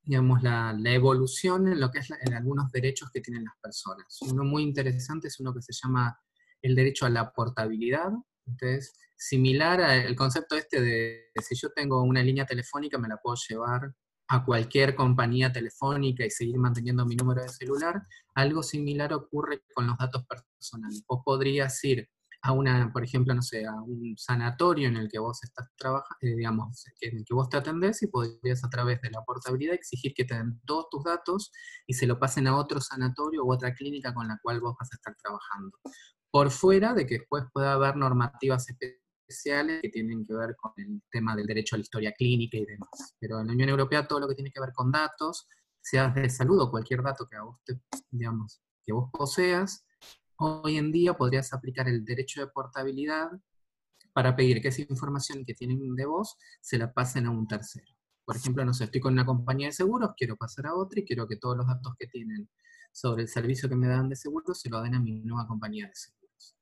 digamos, 0.03 0.43
la, 0.43 0.77
evolución 0.85 1.69
en 1.69 1.81
lo 1.81 1.91
que 1.91 2.01
es 2.01 2.11
en 2.11 2.35
algunos 2.35 2.71
derechos 2.73 3.11
que 3.13 3.21
tienen 3.21 3.45
las 3.45 3.55
personas. 3.63 4.19
Uno 4.23 4.45
muy 4.45 4.63
interesante 4.63 5.29
es 5.29 5.41
uno 5.41 5.55
que 5.55 5.63
se 5.63 5.73
llama 5.73 6.19
el 6.63 6.75
derecho 6.75 7.07
a 7.07 7.11
la 7.11 7.33
portabilidad. 7.33 8.11
Entonces, 8.47 8.95
similar 9.17 9.81
al 9.81 10.15
concepto 10.17 10.57
este 10.57 10.81
de 10.81 11.25
si 11.43 11.55
yo 11.55 11.71
tengo 11.71 12.03
una 12.03 12.23
línea 12.23 12.47
telefónica, 12.47 12.99
me 12.99 13.09
la 13.09 13.17
puedo 13.17 13.37
llevar 13.49 13.95
a 14.29 14.45
cualquier 14.45 14.95
compañía 14.95 15.53
telefónica 15.53 16.25
y 16.25 16.31
seguir 16.31 16.57
manteniendo 16.59 17.05
mi 17.05 17.15
número 17.15 17.43
de 17.43 17.49
celular, 17.49 18.03
algo 18.35 18.63
similar 18.63 19.13
ocurre 19.13 19.63
con 19.75 19.87
los 19.87 19.99
datos 19.99 20.25
personales. 20.27 21.05
Vos 21.07 21.21
podrías 21.25 21.83
ir 21.85 22.09
a 22.45 22.53
una, 22.53 22.93
por 22.93 23.03
ejemplo, 23.03 23.35
no 23.35 23.41
sé, 23.41 23.65
a 23.65 23.73
un 23.73 24.15
sanatorio 24.19 24.89
en 24.89 24.99
el 24.99 25.09
que 25.09 25.19
vos 25.19 25.43
estás 25.43 25.67
trabajando, 25.79 26.19
eh, 26.21 26.37
digamos, 26.37 26.85
en 27.01 27.17
el 27.17 27.25
que 27.25 27.33
vos 27.33 27.49
te 27.49 27.57
atendés 27.57 28.03
y 28.03 28.07
podrías 28.09 28.63
a 28.63 28.69
través 28.69 29.01
de 29.01 29.11
la 29.11 29.23
portabilidad 29.25 29.75
exigir 29.75 30.13
que 30.13 30.27
te 30.27 30.35
den 30.35 30.61
todos 30.67 30.89
tus 30.91 31.03
datos 31.05 31.51
y 31.87 31.95
se 31.95 32.07
lo 32.07 32.19
pasen 32.19 32.47
a 32.47 32.59
otro 32.59 32.83
sanatorio 32.83 33.45
u 33.45 33.53
otra 33.53 33.73
clínica 33.73 34.13
con 34.13 34.29
la 34.29 34.39
cual 34.43 34.61
vos 34.61 34.77
vas 34.79 34.93
a 34.93 34.97
estar 34.97 35.17
trabajando. 35.17 35.79
Por 36.31 36.51
fuera 36.51 36.93
de 36.93 37.07
que 37.07 37.19
después 37.21 37.45
pueda 37.51 37.73
haber 37.73 37.97
normativas 37.97 38.67
especiales 38.69 39.81
que 39.81 39.89
tienen 39.89 40.27
que 40.27 40.35
ver 40.35 40.55
con 40.57 40.73
el 40.77 41.03
tema 41.11 41.35
del 41.35 41.47
derecho 41.47 41.77
a 41.77 41.79
la 41.79 41.83
historia 41.83 42.13
clínica 42.13 42.59
y 42.59 42.67
demás. 42.67 43.17
Pero 43.19 43.41
en 43.41 43.47
la 43.47 43.55
Unión 43.55 43.71
Europea 43.71 44.07
todo 44.07 44.21
lo 44.21 44.29
que 44.29 44.35
tiene 44.35 44.51
que 44.51 44.61
ver 44.61 44.73
con 44.75 44.93
datos, 44.93 45.49
sea 45.81 46.09
de 46.09 46.29
salud 46.29 46.61
o 46.61 46.71
cualquier 46.71 47.03
dato 47.03 47.27
que 47.27 47.37
a 47.37 47.43
vos 47.43 47.57
te, 47.65 47.81
digamos, 48.11 48.61
que 48.85 48.93
vos 48.93 49.09
poseas, 49.11 49.87
Hoy 50.37 50.79
en 50.79 50.91
día 50.91 51.15
podrías 51.15 51.53
aplicar 51.53 51.89
el 51.89 52.05
derecho 52.05 52.41
de 52.41 52.49
portabilidad 52.49 53.31
para 54.13 54.35
pedir 54.35 54.61
que 54.61 54.69
esa 54.69 54.83
información 54.83 55.45
que 55.45 55.55
tienen 55.55 55.95
de 55.95 56.07
vos 56.07 56.37
se 56.61 56.79
la 56.79 56.93
pasen 56.93 57.27
a 57.27 57.31
un 57.31 57.47
tercero. 57.47 57.87
Por 58.25 58.37
ejemplo, 58.37 58.65
no 58.65 58.75
sé, 58.75 58.85
estoy 58.85 59.01
con 59.01 59.13
una 59.13 59.27
compañía 59.27 59.69
de 59.69 59.73
seguros, 59.73 60.11
quiero 60.17 60.37
pasar 60.37 60.67
a 60.67 60.75
otra 60.75 61.01
y 61.01 61.05
quiero 61.05 61.29
que 61.29 61.37
todos 61.37 61.57
los 61.57 61.67
datos 61.67 61.95
que 61.99 62.07
tienen 62.07 62.49
sobre 62.93 63.23
el 63.23 63.29
servicio 63.29 63.69
que 63.69 63.77
me 63.77 63.87
dan 63.87 64.09
de 64.09 64.17
seguros 64.17 64.61
se 64.61 64.71
lo 64.71 64.81
den 64.83 64.95
a 64.95 65.01
mi 65.01 65.21
nueva 65.21 65.47
compañía 65.47 65.87
de 65.87 65.95
seguros. 65.95 66.57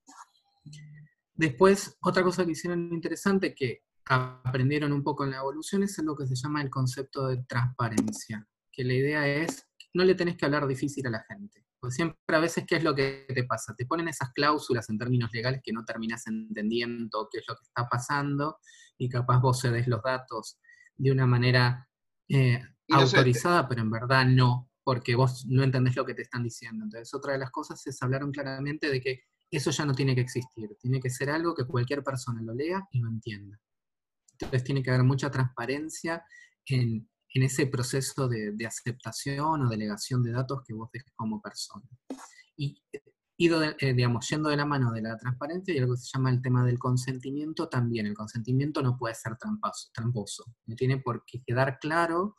Después, 1.35 1.97
otra 2.03 2.23
cosa 2.23 2.45
que 2.45 2.53
hicieron 2.53 2.93
interesante 2.93 3.55
que 3.55 3.85
aprendieron 4.05 4.93
un 4.93 5.03
poco 5.03 5.25
en 5.25 5.31
la 5.31 5.39
evolución 5.39 5.83
es 5.83 5.97
lo 6.03 6.17
que 6.17 6.27
se 6.27 6.35
llama 6.35 6.63
el 6.63 6.71
concepto 6.71 7.29
de 7.29 7.45
transparencia, 7.45 8.47
que 8.71 8.85
la 8.85 8.95
idea 8.95 9.29
es, 9.29 9.67
no 9.95 10.05
le 10.05 10.15
tenés 10.15 10.37
que 10.37 10.45
hablar 10.45 10.67
difícil 10.67 11.07
a 11.07 11.11
la 11.11 11.25
gente. 11.29 11.65
Porque 11.83 11.97
siempre 11.97 12.37
a 12.37 12.39
veces, 12.39 12.65
¿qué 12.65 12.77
es 12.77 12.85
lo 12.85 12.95
que 12.95 13.27
te 13.27 13.43
pasa? 13.43 13.75
Te 13.77 13.87
ponen 13.87 14.07
esas 14.07 14.33
cláusulas 14.33 14.89
en 14.89 14.99
términos 14.99 15.31
legales 15.33 15.63
que 15.65 15.73
no 15.73 15.85
terminas 15.85 16.29
entendiendo 16.29 17.29
qué 17.29 17.41
es 17.41 17.45
lo 17.49 17.57
que 17.57 17.65
está 17.65 17.89
pasando 17.89 18.59
y 18.97 19.09
capaz 19.09 19.41
vos 19.41 19.59
cedes 19.59 19.89
los 19.89 20.01
datos 20.01 20.61
de 20.97 21.11
una 21.11 21.27
manera 21.27 21.89
eh, 22.29 22.63
autorizada, 22.89 23.69
pero 23.69 23.83
en 23.83 23.91
verdad 23.91 24.25
no, 24.27 24.71
porque 24.85 25.17
vos 25.17 25.45
no 25.49 25.65
entendés 25.65 25.97
lo 25.97 26.07
que 26.07 26.15
te 26.15 26.23
están 26.23 26.45
diciendo. 26.45 26.85
Entonces, 26.85 27.13
otra 27.15 27.33
de 27.33 27.41
las 27.41 27.51
cosas 27.51 27.85
es 27.85 28.01
hablaron 28.01 28.31
claramente 28.31 28.89
de 28.89 29.01
que 29.01 29.25
eso 29.51 29.73
ya 29.73 29.85
no 29.85 29.93
tiene 29.93 30.15
que 30.15 30.21
existir, 30.21 30.71
tiene 30.79 31.01
que 31.01 31.11
ser 31.11 31.31
algo 31.31 31.53
que 31.53 31.67
cualquier 31.67 32.05
persona 32.05 32.41
lo 32.43 32.55
lea 32.55 32.81
y 32.93 33.01
lo 33.01 33.09
entienda. 33.09 33.59
Entonces, 34.35 34.63
tiene 34.63 34.85
que 34.85 34.91
haber 34.91 35.03
mucha 35.03 35.33
transparencia 35.33 36.25
en 36.65 37.11
en 37.35 37.43
ese 37.43 37.67
proceso 37.67 38.29
de, 38.29 38.55
aceptación 38.67 39.63
o 39.63 39.69
delegación 39.69 40.23
de 40.23 40.33
datos 40.33 40.63
que 40.67 40.75
vos 40.75 40.91
dejes 40.93 41.13
como 41.17 41.41
persona. 41.41 41.87
Y 42.57 42.83
ido, 43.39 43.63
eh, 43.63 43.95
digamos, 43.95 44.29
yendo 44.29 44.51
de 44.51 44.57
la 44.57 44.67
mano 44.67 44.93
de 44.93 45.03
la 45.03 45.17
transparencia 45.17 45.75
y 45.75 45.79
algo 45.79 45.95
que 45.95 46.01
se 46.01 46.11
llama 46.15 46.31
el 46.31 46.43
tema 46.43 46.65
del 46.65 46.79
consentimiento 46.79 47.69
también. 47.69 48.07
El 48.07 48.15
consentimiento 48.15 48.83
no 48.83 48.97
puede 48.97 49.15
ser 49.15 49.37
tramposo, 49.37 49.91
tramposo. 49.93 50.45
no 50.67 50.77
tiene 50.77 50.99
por 50.99 51.25
qué 51.25 51.43
quedar 51.43 51.79
claro 51.79 52.37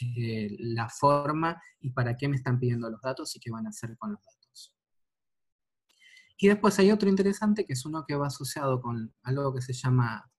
eh, 0.00 0.56
la 0.58 0.88
forma 0.88 1.60
y 1.80 1.90
para 1.90 2.16
qué 2.16 2.28
me 2.28 2.36
están 2.36 2.58
pidiendo 2.58 2.90
los 2.90 3.00
datos 3.00 3.34
y 3.36 3.40
qué 3.40 3.50
van 3.50 3.66
a 3.66 3.70
hacer 3.70 3.96
con 3.98 4.12
los 4.12 4.20
datos. 4.24 4.74
Y 6.38 6.48
después 6.48 6.78
hay 6.78 6.90
otro 6.90 7.08
interesante 7.10 7.66
que 7.66 7.74
es 7.74 7.84
uno 7.84 8.04
que 8.08 8.14
va 8.14 8.28
asociado 8.28 8.80
con 8.80 9.14
algo 9.22 9.54
que 9.54 9.60
se 9.60 9.74
llama 9.74 10.30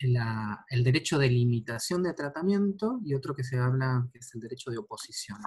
el 0.00 0.84
derecho 0.84 1.18
de 1.18 1.28
limitación 1.28 2.02
de 2.02 2.14
tratamiento 2.14 3.00
y 3.04 3.14
otro 3.14 3.34
que 3.34 3.44
se 3.44 3.58
habla 3.58 4.08
que 4.12 4.18
es 4.18 4.34
el 4.34 4.40
derecho 4.40 4.70
de 4.70 4.78
oposición. 4.78 5.38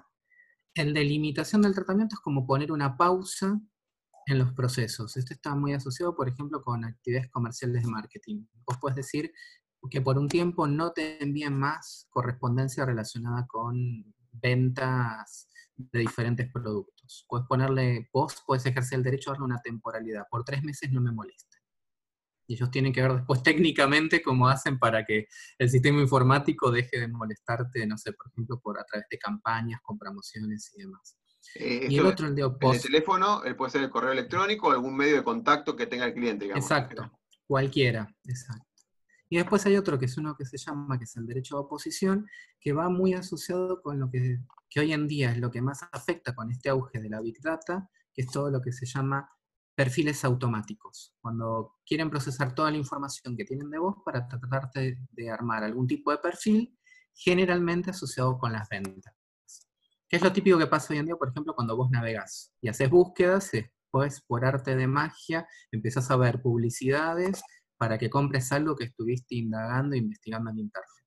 El 0.74 0.94
de 0.94 1.04
limitación 1.04 1.62
del 1.62 1.76
tratamiento 1.76 2.16
es 2.16 2.20
como 2.20 2.46
poner 2.46 2.72
una 2.72 2.98
pausa 2.98 3.60
en 4.26 4.40
los 4.40 4.54
procesos. 4.54 5.18
Esto 5.18 5.34
está 5.34 5.56
muy 5.56 5.74
asociado, 5.74 6.16
por 6.16 6.30
ejemplo, 6.30 6.62
con 6.62 6.86
actividades 6.86 7.30
comerciales 7.30 7.84
de 7.84 7.90
marketing. 7.90 8.46
Vos 8.66 8.78
puedes 8.80 8.96
decir 8.96 9.32
que 9.90 10.02
por 10.02 10.18
un 10.18 10.28
tiempo 10.28 10.68
no 10.68 10.92
te 10.92 11.22
envíen 11.24 11.58
más 11.58 12.08
correspondencia 12.10 12.86
relacionada 12.86 13.48
con 13.48 14.14
ventas 14.32 15.50
de 15.76 16.00
diferentes 16.00 16.52
productos. 16.52 17.26
Puedes 17.28 17.48
ponerle, 17.48 18.10
vos 18.14 18.44
puedes 18.46 18.66
ejercer 18.66 19.00
el 19.00 19.04
derecho 19.04 19.32
a 19.32 19.34
darle 19.34 19.46
una 19.46 19.62
temporalidad. 19.62 20.26
Por 20.30 20.44
tres 20.44 20.64
meses 20.64 20.92
no 20.92 21.02
me 21.02 21.12
molesta 21.12 21.51
y 22.52 22.56
ellos 22.56 22.70
tienen 22.70 22.92
que 22.92 23.02
ver 23.02 23.14
después 23.14 23.42
técnicamente 23.44 24.22
cómo 24.22 24.48
hacen 24.50 24.78
para 24.78 25.06
que 25.06 25.28
el 25.58 25.70
sistema 25.70 26.02
informático 26.02 26.70
deje 26.70 27.00
de 27.00 27.08
molestarte, 27.08 27.88
no 27.88 27.98
sé, 27.98 28.12
por 28.12 28.28
ejemplo, 28.30 28.60
por 28.60 28.78
a 28.78 28.84
través 28.84 29.08
de 29.10 29.18
campañas 29.18 29.80
con 29.82 29.98
promociones 29.98 30.74
y 30.76 30.82
demás. 30.82 31.18
Eh, 31.56 31.88
y 31.90 31.98
el 31.98 32.06
otro, 32.06 32.28
el 32.28 32.36
de 32.36 32.44
El 32.44 32.82
teléfono 32.82 33.42
puede 33.58 33.72
ser 33.72 33.84
el 33.84 33.90
correo 33.90 34.12
electrónico 34.12 34.68
o 34.68 34.72
algún 34.72 34.96
medio 34.96 35.16
de 35.16 35.24
contacto 35.24 35.76
que 35.76 35.88
tenga 35.88 36.06
el 36.06 36.14
cliente, 36.14 36.46
digamos. 36.46 36.64
Exacto, 36.64 37.20
cualquiera, 37.48 38.14
exacto. 38.26 38.66
Y 39.30 39.38
después 39.38 39.66
hay 39.66 39.78
otro 39.78 39.98
que 39.98 40.06
es 40.06 40.18
uno 40.18 40.36
que 40.36 40.46
se 40.46 40.58
llama, 40.58 40.98
que 40.98 41.06
es 41.06 41.16
el 41.16 41.26
derecho 41.26 41.56
a 41.56 41.62
oposición, 41.62 42.28
que 42.60 42.74
va 42.74 42.90
muy 42.90 43.14
asociado 43.14 43.82
con 43.82 43.98
lo 43.98 44.12
que, 44.12 44.40
que 44.70 44.82
hoy 44.82 44.92
en 44.92 45.08
día 45.08 45.32
es 45.32 45.38
lo 45.38 45.50
que 45.50 45.62
más 45.62 45.84
afecta 45.94 46.36
con 46.36 46.52
este 46.52 46.70
auge 46.70 47.00
de 47.00 47.10
la 47.10 47.22
Big 47.22 47.42
Data, 47.42 47.90
que 48.14 48.24
es 48.24 48.28
todo 48.28 48.52
lo 48.52 48.62
que 48.62 48.74
se 48.74 48.86
llama 48.86 49.30
perfiles 49.76 50.24
automáticos, 50.26 51.16
cuando 51.22 51.78
quieren 51.86 52.10
procesar 52.10 52.54
toda 52.54 52.72
la 52.72 52.78
información 52.78 53.36
que 53.36 53.46
tienen 53.46 53.70
de 53.70 53.80
vos 53.80 53.96
para 54.06 54.28
tratarte 54.28 55.00
de 55.10 55.30
armar 55.30 55.64
algún 55.64 55.88
tipo 55.88 56.12
de 56.12 56.18
perfil, 56.18 56.78
generalmente 57.14 57.92
asociado 57.92 58.38
con 58.38 58.52
las 58.54 58.68
ventas. 58.70 59.14
¿Qué 60.08 60.18
es 60.18 60.24
lo 60.24 60.34
típico 60.34 60.58
que 60.58 60.68
pasa 60.68 60.94
hoy 60.94 61.00
en 61.00 61.06
día, 61.06 61.16
por 61.16 61.30
ejemplo, 61.30 61.56
cuando 61.56 61.78
vos 61.78 61.90
navegás 61.90 62.54
y 62.62 62.68
haces 62.68 62.90
búsquedas, 62.90 63.50
después 63.52 64.22
por 64.28 64.44
arte 64.44 64.76
de 64.76 64.88
magia 64.88 65.48
empezás 65.72 66.12
a 66.12 66.18
ver 66.18 66.42
publicidades 66.42 67.42
para 67.78 67.98
que 67.98 68.10
compres 68.10 68.52
algo 68.52 68.76
que 68.76 68.86
estuviste 68.86 69.36
indagando 69.36 69.96
e 69.96 70.00
investigando 70.00 70.52
en 70.52 70.60
Internet. 70.60 71.06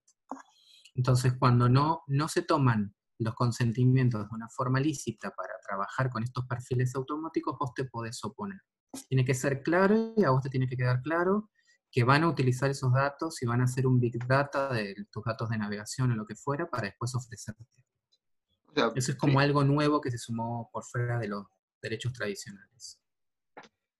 Entonces, 0.94 1.34
cuando 1.38 1.68
no, 1.68 2.02
no 2.06 2.28
se 2.28 2.42
toman 2.42 2.94
los 3.18 3.34
consentimientos 3.34 4.28
de 4.28 4.34
una 4.34 4.48
forma 4.48 4.80
lícita 4.80 5.30
para 5.30 5.52
trabajar 5.66 6.10
con 6.10 6.22
estos 6.22 6.46
perfiles 6.46 6.94
automáticos, 6.94 7.56
vos 7.58 7.72
te 7.74 7.84
podés 7.84 8.22
oponer. 8.24 8.60
Tiene 9.08 9.24
que 9.24 9.34
ser 9.34 9.62
claro 9.62 10.14
y 10.16 10.24
a 10.24 10.30
vos 10.30 10.42
te 10.42 10.50
tiene 10.50 10.66
que 10.66 10.76
quedar 10.76 11.00
claro 11.02 11.50
que 11.90 12.02
van 12.02 12.24
a 12.24 12.28
utilizar 12.28 12.70
esos 12.70 12.92
datos 12.92 13.40
y 13.40 13.46
van 13.46 13.60
a 13.60 13.64
hacer 13.64 13.86
un 13.86 14.00
big 14.00 14.18
data 14.26 14.72
de 14.72 14.96
tus 15.12 15.22
datos 15.24 15.48
de 15.48 15.58
navegación 15.58 16.10
o 16.10 16.16
lo 16.16 16.26
que 16.26 16.34
fuera 16.34 16.68
para 16.68 16.88
después 16.88 17.14
ofrecerte. 17.14 17.64
Eso 18.96 19.12
es 19.12 19.16
como 19.16 19.38
algo 19.38 19.62
nuevo 19.62 20.00
que 20.00 20.10
se 20.10 20.18
sumó 20.18 20.68
por 20.72 20.84
fuera 20.84 21.20
de 21.20 21.28
los 21.28 21.46
derechos 21.80 22.12
tradicionales. 22.12 23.00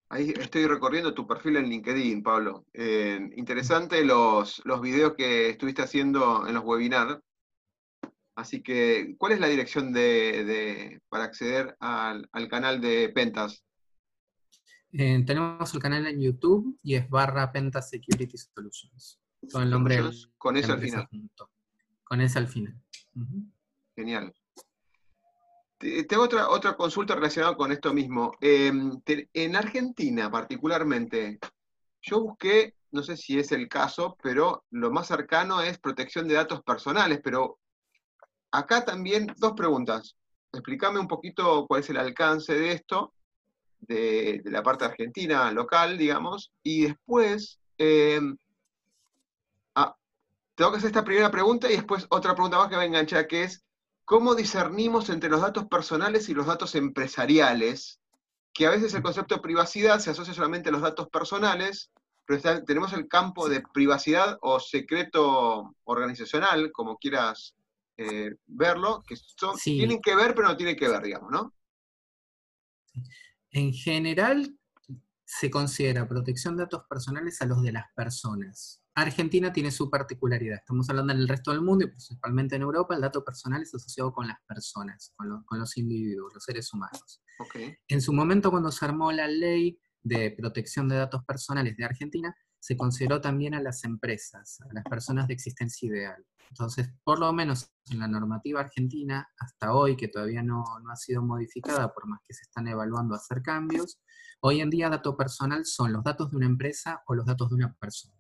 Ahí 0.09 0.35
estoy 0.37 0.67
recorriendo 0.67 1.15
tu 1.15 1.27
perfil 1.27 1.57
en 1.57 1.69
LinkedIn, 1.69 2.23
Pablo. 2.23 2.67
Eh, 2.73 3.31
interesante 3.37 4.05
los, 4.05 4.61
los 4.65 4.81
videos 4.81 5.15
que 5.15 5.51
estuviste 5.51 5.83
haciendo 5.83 6.47
en 6.49 6.55
los 6.55 6.65
webinars 6.65 7.21
Así 8.37 8.63
que, 8.63 9.15
¿cuál 9.17 9.33
es 9.33 9.41
la 9.41 9.47
dirección 9.47 9.93
de, 9.93 11.01
para 11.09 11.25
acceder 11.25 11.77
al, 11.79 12.29
canal 12.51 12.81
de 12.81 13.09
Pentas? 13.11 13.65
Eh, 14.93 15.23
tenemos 15.25 15.73
el 15.73 15.81
canal 15.81 16.07
en 16.07 16.21
YouTube 16.21 16.79
y 16.83 16.97
es 16.97 17.09
barra 17.09 17.53
Pentas 17.53 17.91
Security 17.91 18.37
Solutions. 18.37 19.21
Con 19.53 19.63
el 19.63 19.71
nombre. 19.71 20.01
Con 20.37 20.57
eso 20.57 20.73
al 20.73 20.81
final. 20.81 21.09
Con 22.03 22.21
ese 22.21 22.39
al 22.39 22.49
final. 22.49 22.81
Genial. 23.95 24.35
Tengo 25.79 26.23
otra, 26.23 26.49
otra 26.49 26.77
consulta 26.77 27.15
relacionada 27.15 27.57
con 27.57 27.71
esto 27.71 27.93
mismo. 27.93 28.33
Em, 28.41 29.01
en 29.07 29.57
Argentina, 29.57 30.31
particularmente, 30.31 31.39
yo 32.01 32.23
busqué, 32.23 32.75
no 32.91 33.03
sé 33.03 33.17
si 33.17 33.39
es 33.39 33.53
el 33.53 33.69
caso, 33.69 34.17
pero 34.23 34.65
lo 34.71 34.91
más 34.91 35.09
cercano 35.09 35.61
es 35.61 35.79
protección 35.79 36.27
de 36.27 36.35
datos 36.35 36.63
personales, 36.63 37.21
pero 37.23 37.59
Acá 38.55 38.85
también 38.85 39.27
dos 39.39 39.55
preguntas. 39.55 40.17
Explícame 40.53 41.01
un 41.01 41.09
poquito 41.09 41.67
cuál 41.67 41.81
es 41.81 41.91
el 41.91 41.97
alcance 41.97 42.55
de 42.55 42.71
esto 42.71 43.13
de, 43.81 44.43
la 44.45 44.63
parte 44.63 44.85
argentina 44.85 45.51
local, 45.51 45.99
digamos, 45.99 46.53
y 46.63 46.85
después 46.85 47.59
eh, 47.79 48.21
ah, 49.75 49.97
tengo 50.55 50.71
que 50.71 50.77
hacer 50.77 50.87
esta 50.87 51.03
primera 51.03 51.33
pregunta 51.33 51.69
y 51.69 51.75
después 51.75 52.07
otra 52.11 52.35
pregunta 52.35 52.59
más 52.59 52.69
que 52.69 52.77
va 52.77 52.83
a 52.83 52.87
enganchar, 52.87 53.27
que 53.27 53.43
es, 53.43 53.65
¿cómo 54.05 54.37
discernimos 54.37 55.11
entre 55.11 55.31
los 55.31 55.41
datos 55.41 55.67
personales 55.67 56.29
y 56.29 56.35
los 56.35 56.47
datos 56.47 56.77
empresariales? 56.77 57.99
Que 58.53 58.69
a 58.69 58.71
veces 58.71 58.95
el 58.95 59.03
concepto 59.03 59.35
de 59.35 59.43
privacidad 59.43 59.99
se 59.99 60.11
asocia 60.11 60.33
solamente 60.33 60.69
a 60.69 60.73
los 60.73 60.83
datos 60.83 61.09
personales, 61.09 61.91
pero 62.25 62.41
tenemos 62.65 62.93
el 62.93 63.09
campo 63.09 63.49
de 63.49 63.65
privacidad 63.75 64.39
o 64.43 64.61
secreto 64.61 65.75
organizacional, 65.83 66.71
como 66.71 66.99
quieras 66.99 67.57
eh, 67.97 68.31
verlo, 68.47 69.03
que 69.07 69.17
tienen 69.63 70.01
que 70.01 70.17
ver, 70.17 70.35
pero 70.35 70.49
no 70.49 70.57
tienen 70.57 70.77
que 70.77 70.89
ver, 70.89 71.03
digamos, 71.03 71.31
¿no? 71.31 71.55
En 73.51 73.73
general, 73.73 74.59
se 75.25 75.51
considera 75.51 76.09
protección 76.09 76.57
de 76.57 76.65
datos 76.65 76.85
personales 76.89 77.41
a 77.41 77.47
los 77.47 77.63
de 77.63 77.73
las 77.73 77.87
personas. 77.95 78.83
Argentina 78.95 79.53
tiene 79.53 79.71
su 79.71 79.91
particularidad. 79.91 80.59
Estamos 80.59 80.89
hablando 80.89 81.13
en 81.13 81.19
el 81.21 81.29
resto 81.29 81.51
del 81.51 81.63
mundo 81.63 81.85
y 81.85 81.89
principalmente 81.89 82.57
en 82.57 82.63
Europa, 82.63 82.95
el 82.95 83.01
dato 83.01 83.25
personal 83.25 83.63
es 83.63 83.75
asociado 83.75 84.13
con 84.13 84.29
las 84.29 84.39
personas, 84.47 85.13
con, 85.17 85.59
los 85.59 85.77
individuos, 85.77 86.33
los 86.33 86.45
seres 86.45 86.73
humanos. 86.73 87.23
En 87.89 88.01
su 88.01 88.13
momento, 88.13 88.51
cuando 88.51 88.71
se 88.71 88.85
armó 88.85 89.11
la 89.11 89.27
ley 89.27 89.81
de 90.03 90.31
protección 90.39 90.89
de 90.89 90.97
datos 90.97 91.25
personales 91.25 91.77
de 91.77 91.85
Argentina, 91.85 92.37
se 92.65 92.79
consideró 92.79 93.21
también 93.21 93.53
a 93.53 93.61
las 93.61 93.85
empresas, 93.85 94.59
a 94.63 94.73
las 94.73 94.85
personas 94.85 95.29
de 95.29 95.35
existencia 95.35 95.87
ideal. 95.87 96.25
Entonces, 96.49 96.89
por 97.05 97.19
lo 97.19 97.31
menos 97.31 97.71
en 97.91 97.99
la 97.99 98.09
normativa 98.09 98.61
argentina, 98.61 99.29
hasta 99.39 99.75
hoy, 99.75 99.97
que 99.97 100.09
todavía 100.09 100.43
no, 100.43 100.65
ha 100.91 100.97
sido 100.97 101.21
modificada, 101.21 101.93
por 101.93 102.07
más 102.07 102.21
que 102.27 102.33
se 102.33 102.41
están 102.45 102.67
evaluando 102.67 103.15
hacer 103.15 103.43
cambios, 103.43 104.01
hoy 104.41 104.63
en 104.63 104.71
día 104.71 104.89
dato 104.89 105.15
personal 105.15 105.67
son 105.67 105.93
los 105.93 106.03
datos 106.03 106.31
de 106.31 106.39
una 106.39 106.47
empresa 106.47 107.03
o 107.07 107.15
los 107.15 107.27
datos 107.27 107.51
de 107.51 107.57
una 107.57 107.75
persona. 107.75 108.15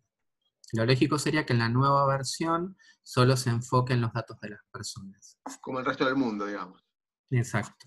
Lo 0.75 0.85
lógico 0.85 1.19
sería 1.19 1.47
que 1.47 1.55
en 1.55 1.61
la 1.61 1.71
nueva 1.71 2.07
versión 2.07 2.77
solo 3.03 3.39
se 3.39 3.49
enfoque 3.49 3.95
en 3.95 4.03
los 4.03 4.13
datos 4.13 4.39
de 4.41 4.51
las 4.51 4.61
personas. 4.71 5.39
Como 5.63 5.79
el 5.79 5.87
resto 5.87 6.05
del 6.05 6.17
mundo, 6.17 6.45
digamos. 6.45 6.85
Exacto. 7.31 7.87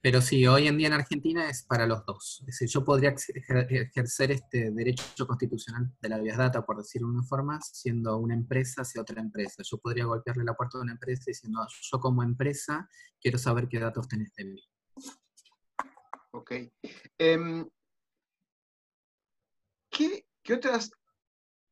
Pero 0.00 0.20
sí, 0.20 0.46
hoy 0.46 0.66
en 0.66 0.76
día 0.76 0.88
en 0.88 0.94
Argentina 0.94 1.48
es 1.48 1.64
para 1.64 1.86
los 1.86 2.04
dos. 2.04 2.38
Es 2.40 2.46
decir, 2.46 2.68
yo 2.68 2.84
podría 2.84 3.14
ejercer 3.68 4.32
este 4.32 4.70
derecho 4.70 5.26
constitucional 5.26 5.92
de 6.00 6.08
la 6.08 6.18
vía 6.18 6.36
data, 6.36 6.64
por 6.64 6.78
decirlo 6.78 7.08
de 7.08 7.14
una 7.14 7.22
forma, 7.22 7.60
siendo 7.60 8.16
una 8.18 8.34
empresa 8.34 8.82
hacia 8.82 9.02
otra 9.02 9.20
empresa. 9.20 9.62
Yo 9.62 9.78
podría 9.78 10.06
golpearle 10.06 10.44
la 10.44 10.54
puerta 10.54 10.78
de 10.78 10.82
una 10.82 10.92
empresa 10.92 11.24
diciendo, 11.26 11.60
ah, 11.62 11.68
yo 11.68 12.00
como 12.00 12.22
empresa 12.22 12.88
quiero 13.20 13.38
saber 13.38 13.68
qué 13.68 13.78
datos 13.78 14.08
tenés 14.08 14.34
de 14.34 14.44
mí. 14.44 14.62
Ok. 16.32 16.52
Em, 17.18 17.68
¿qué, 19.88 20.26
otras, 20.52 20.90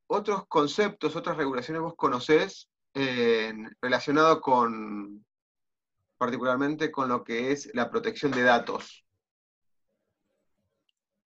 otros 0.06 0.46
conceptos, 0.46 1.16
otras 1.16 1.36
regulaciones 1.36 1.82
vos 1.82 1.94
conocés 1.96 2.70
eh, 2.94 3.52
relacionado 3.80 4.40
con, 4.40 5.24
particularmente 6.22 6.92
con 6.92 7.08
lo 7.08 7.24
que 7.24 7.50
es 7.50 7.68
la 7.74 7.90
protección 7.90 8.30
de 8.30 8.44
datos? 8.44 9.04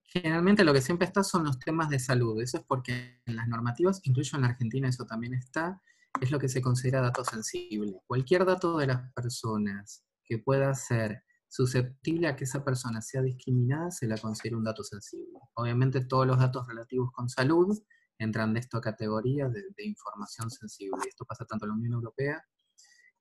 Generalmente 0.04 0.64
lo 0.64 0.72
que 0.72 0.80
siempre 0.80 1.06
está 1.06 1.22
son 1.22 1.44
los 1.44 1.58
temas 1.58 1.90
de 1.90 1.98
salud. 1.98 2.40
Eso 2.40 2.56
es 2.56 2.64
porque 2.66 3.20
en 3.26 3.36
las 3.36 3.46
normativas, 3.46 4.00
incluso 4.04 4.36
en 4.36 4.42
la 4.44 4.48
Argentina 4.48 4.88
eso 4.88 5.04
también 5.04 5.34
está, 5.34 5.82
es 6.18 6.30
lo 6.30 6.38
que 6.38 6.48
se 6.48 6.62
considera 6.62 7.02
dato 7.02 7.22
sensible. 7.26 8.00
Cualquier 8.06 8.46
dato 8.46 8.78
de 8.78 8.86
las 8.86 9.12
personas 9.12 10.02
que 10.24 10.38
pueda 10.38 10.74
ser 10.74 11.22
susceptible 11.46 12.28
a 12.28 12.34
que 12.34 12.44
esa 12.44 12.64
persona 12.64 13.02
sea 13.02 13.20
discriminada 13.20 13.90
se 13.90 14.06
la 14.06 14.16
considera 14.16 14.56
un 14.56 14.64
dato 14.64 14.82
sensible. 14.82 15.38
Obviamente 15.56 16.06
todos 16.06 16.26
los 16.26 16.38
datos 16.38 16.66
relativos 16.66 17.12
con 17.12 17.28
salud 17.28 17.78
entran 18.16 18.54
de 18.54 18.60
esta 18.60 18.80
categoría 18.80 19.50
de, 19.50 19.62
de 19.76 19.84
información 19.84 20.50
sensible. 20.50 21.02
Esto 21.06 21.26
pasa 21.26 21.44
tanto 21.44 21.66
en 21.66 21.72
la 21.72 21.76
Unión 21.76 21.92
Europea 21.92 22.42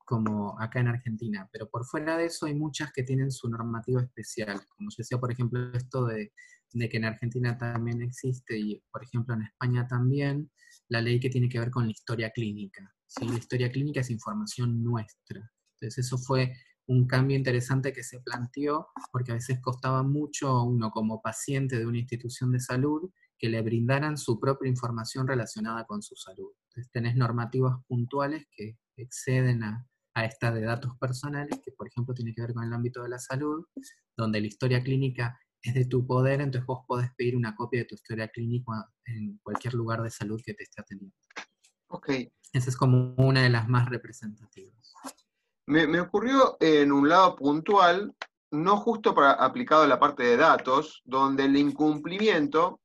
como 0.05 0.59
acá 0.61 0.79
en 0.79 0.87
Argentina, 0.87 1.49
pero 1.51 1.67
por 1.69 1.85
fuera 1.85 2.17
de 2.17 2.25
eso 2.25 2.45
hay 2.45 2.53
muchas 2.53 2.93
que 2.93 3.03
tienen 3.03 3.31
su 3.31 3.49
normativa 3.49 4.01
especial, 4.01 4.61
como 4.69 4.89
yo 4.89 4.95
decía, 4.99 5.17
por 5.17 5.31
ejemplo, 5.31 5.73
esto 5.73 6.05
de, 6.05 6.31
que 6.71 6.97
en 6.97 7.05
Argentina 7.05 7.57
también 7.57 8.01
existe 8.01 8.57
y, 8.57 8.83
por 8.91 9.03
ejemplo, 9.03 9.33
en 9.33 9.43
España 9.43 9.87
también, 9.87 10.51
la 10.89 11.01
ley 11.01 11.19
que 11.19 11.29
tiene 11.29 11.49
que 11.49 11.59
ver 11.59 11.71
con 11.71 11.85
la 11.85 11.91
historia 11.91 12.29
clínica. 12.31 12.93
¿sí? 13.07 13.27
La 13.27 13.37
historia 13.37 13.71
clínica 13.71 14.01
es 14.01 14.09
información 14.09 14.83
nuestra. 14.83 15.51
Entonces 15.75 16.05
eso 16.05 16.17
fue 16.17 16.53
un 16.87 17.07
cambio 17.07 17.35
interesante 17.35 17.93
que 17.93 18.03
se 18.03 18.19
planteó 18.19 18.89
porque 19.11 19.31
a 19.31 19.35
veces 19.35 19.59
costaba 19.61 20.03
mucho 20.03 20.49
a 20.49 20.63
uno 20.63 20.91
como 20.91 21.21
paciente 21.21 21.79
de 21.79 21.85
una 21.85 21.97
institución 21.97 22.51
de 22.51 22.59
salud 22.59 23.09
que 23.39 23.49
le 23.49 23.61
brindaran 23.61 24.17
su 24.17 24.39
propia 24.39 24.69
información 24.69 25.27
relacionada 25.27 25.85
con 25.85 26.01
su 26.01 26.15
salud. 26.15 26.51
Entonces 26.69 26.91
tenés 26.91 27.15
normativas 27.15 27.75
puntuales 27.87 28.45
que 28.51 28.77
exceden 28.97 29.63
a, 29.63 29.87
a 30.15 30.25
esta 30.25 30.51
de 30.51 30.61
datos 30.61 30.97
personales, 30.97 31.59
que 31.63 31.71
por 31.71 31.87
ejemplo 31.87 32.13
tiene 32.15 32.33
que 32.33 32.41
ver 32.41 32.53
con 32.53 32.63
el 32.63 32.73
ámbito 32.73 33.03
de 33.03 33.09
la 33.09 33.19
salud, 33.19 33.65
donde 34.17 34.41
la 34.41 34.47
historia 34.47 34.81
clínica 34.81 35.37
es 35.61 35.73
de 35.73 35.85
tu 35.85 36.05
poder, 36.07 36.41
entonces 36.41 36.65
vos 36.65 36.85
podés 36.87 37.13
pedir 37.15 37.35
una 37.35 37.55
copia 37.55 37.81
de 37.81 37.85
tu 37.85 37.95
historia 37.95 38.27
clínica 38.29 38.89
en 39.05 39.39
cualquier 39.43 39.73
lugar 39.73 40.01
de 40.01 40.09
salud 40.09 40.41
que 40.43 40.53
te 40.53 40.63
esté 40.63 40.81
atendiendo. 40.81 41.15
Ok. 41.87 42.09
Esa 42.53 42.69
es 42.69 42.77
como 42.77 43.13
una 43.17 43.43
de 43.43 43.49
las 43.49 43.67
más 43.67 43.89
representativas. 43.89 44.93
Me, 45.67 45.99
ocurrió 45.99 46.55
en 46.59 46.91
un 46.91 47.09
lado 47.09 47.35
puntual, 47.35 48.15
no 48.51 48.77
justo 48.77 49.13
para, 49.13 49.31
aplicado 49.33 49.83
a 49.83 49.87
la 49.87 49.99
parte 49.99 50.23
de 50.23 50.37
datos, 50.37 51.01
donde 51.03 51.45
el 51.45 51.57
incumplimiento, 51.57 52.79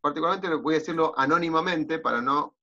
particularmente 0.00 0.52
voy 0.56 0.74
a 0.74 0.78
decirlo 0.78 1.12
anónimamente 1.16 1.98
para 1.98 2.20
no 2.20 2.57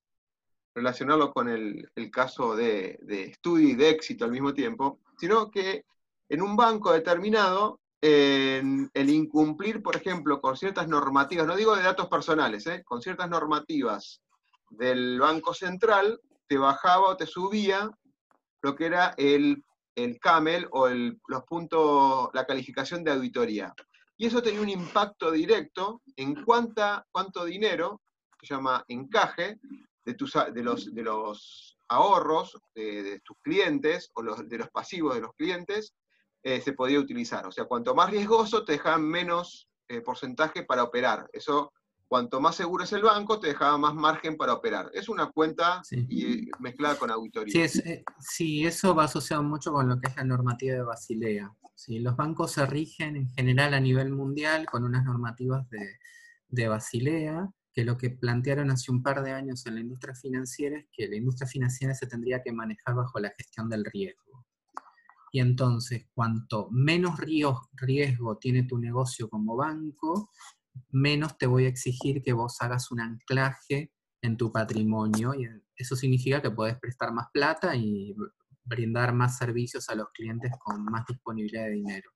relacionarlo 0.76 1.32
con 1.32 1.48
el, 1.48 1.90
caso 2.12 2.56
de, 2.56 3.00
estudio 3.08 3.70
y 3.70 3.76
de 3.76 3.90
éxito 3.90 4.26
al 4.26 4.32
mismo 4.32 4.54
tiempo, 4.54 5.00
sino 5.18 5.50
que 5.50 5.86
en 6.28 6.42
un 6.42 6.58
banco 6.58 6.92
determinado, 6.92 7.80
el 8.02 9.10
incumplir, 9.10 9.82
por 9.82 9.96
ejemplo, 9.96 10.40
con 10.42 10.58
ciertas 10.58 10.88
normativas, 10.88 11.48
no 11.48 11.56
digo 11.56 11.76
de 11.76 11.82
datos 11.82 12.08
personales, 12.08 12.68
¿eh? 12.68 12.84
con 12.84 13.02
ciertas 13.02 13.30
normativas 13.30 14.22
del 14.70 15.20
Banco 15.20 15.54
Central, 15.54 16.20
te 16.48 16.58
bajaba 16.58 17.10
o 17.10 17.18
te 17.18 17.26
subía 17.26 17.90
lo 18.62 18.76
que 18.76 18.86
era 18.86 19.16
el, 19.18 19.64
el 19.96 20.20
CAMEL 20.20 20.68
o 20.72 20.88
los 20.90 21.44
puntos, 21.48 22.30
la 22.34 22.46
calificación 22.46 23.04
de 23.04 23.12
auditoría. 23.12 23.74
Y 24.18 24.28
eso 24.28 24.42
tenía 24.42 24.62
un 24.62 24.70
impacto 24.70 25.32
directo 25.32 26.02
en 26.16 26.44
cuánta, 26.44 27.06
cuánto 27.12 27.46
dinero, 27.46 28.02
se 28.42 28.54
llama 28.54 28.84
encaje, 28.88 29.60
de, 30.06 30.14
tus, 30.14 30.34
de, 30.54 30.64
los, 30.64 30.94
de 30.94 31.04
los 31.04 31.78
ahorros 31.88 32.58
de, 32.74 33.22
tus 33.24 33.38
clientes 33.42 34.12
o 34.14 34.22
los, 34.22 34.48
de 34.48 34.58
los 34.58 34.70
pasivos 34.70 35.16
de 35.16 35.22
los 35.22 35.34
clientes 35.34 35.94
eh, 36.44 36.62
se 36.62 36.74
podía 36.74 37.00
utilizar. 37.00 37.46
O 37.48 37.52
sea, 37.52 37.66
cuanto 37.66 37.96
más 37.96 38.12
riesgoso, 38.12 38.64
te 38.64 38.74
dejaban 38.74 39.04
menos 39.04 39.68
eh, 39.88 40.02
porcentaje 40.02 40.64
para 40.64 40.84
operar. 40.84 41.28
Eso, 41.34 41.74
cuanto 42.08 42.40
más 42.40 42.56
seguro 42.56 42.84
es 42.84 42.94
el 42.94 43.02
banco, 43.02 43.40
te 43.40 43.48
dejaba 43.48 43.78
más 43.78 43.96
margen 43.96 44.38
para 44.38 44.54
operar. 44.54 44.92
Es 44.94 45.10
una 45.10 45.32
cuenta 45.32 45.82
y, 45.92 46.48
mezclada 46.60 46.98
con 46.98 47.10
auditoría. 47.10 47.68
Sí, 47.68 47.80
eh, 47.80 48.04
sí, 48.20 48.66
eso 48.66 48.94
va 48.94 49.06
asociado 49.06 49.42
mucho 49.42 49.72
con 49.72 49.90
lo 49.90 50.00
que 50.00 50.10
es 50.10 50.16
la 50.16 50.24
normativa 50.24 50.76
de 50.76 50.84
Basilea. 50.84 51.52
Sí, 51.74 52.00
los 52.00 52.16
bancos 52.16 52.52
se 52.52 52.66
rigen 52.66 53.16
en 53.16 53.30
general 53.30 53.74
a 53.74 53.80
nivel 53.80 54.12
mundial 54.12 54.68
con 54.68 54.84
unas 54.84 55.04
normativas 55.04 55.68
de, 55.70 55.98
de 56.48 56.68
Basilea 56.68 57.50
que 57.76 57.84
lo 57.84 57.98
que 57.98 58.10
plantearon 58.10 58.72
hace 58.72 58.90
un 58.90 59.04
par 59.04 59.22
de 59.22 59.34
años 59.34 59.66
en 59.66 59.76
la 59.76 59.82
industria 59.82 60.16
financiera 60.16 60.80
es 60.80 60.86
que 60.94 61.10
la 61.10 61.18
industria 61.18 61.46
financiera 61.46 61.94
se 61.94 62.08
tendría 62.08 62.42
que 62.42 62.54
manejar 62.54 62.96
bajo 62.96 63.20
la 63.20 63.34
gestión 63.38 63.70
del 63.70 63.84
riesgo. 63.84 64.46
Y 65.34 65.42
entonces, 65.42 66.08
cuanto 66.14 66.70
menos 66.72 67.20
riesgo 67.20 68.38
tiene 68.38 68.64
tu 68.64 68.78
negocio 68.78 69.30
como 69.30 69.58
banco, 69.58 70.32
menos 70.92 71.38
te 71.38 71.48
voy 71.48 71.66
a 71.66 71.68
exigir 71.68 72.24
que 72.24 72.32
vos 72.32 72.62
hagas 72.62 72.90
un 72.92 73.02
anclaje 73.02 73.92
en 74.22 74.38
tu 74.38 74.54
patrimonio. 74.54 75.34
Y 75.34 75.46
eso 75.76 75.98
significa 75.98 76.42
que 76.42 76.52
podés 76.52 76.80
prestar 76.80 77.12
más 77.12 77.28
plata 77.34 77.76
y 77.76 78.16
brindar 78.64 79.14
más 79.14 79.38
servicios 79.38 79.90
a 79.90 79.96
los 79.96 80.08
clientes 80.14 80.50
con 80.64 80.86
más 80.86 81.06
disponibilidad 81.08 81.66
de 81.66 81.72
dinero. 81.72 82.15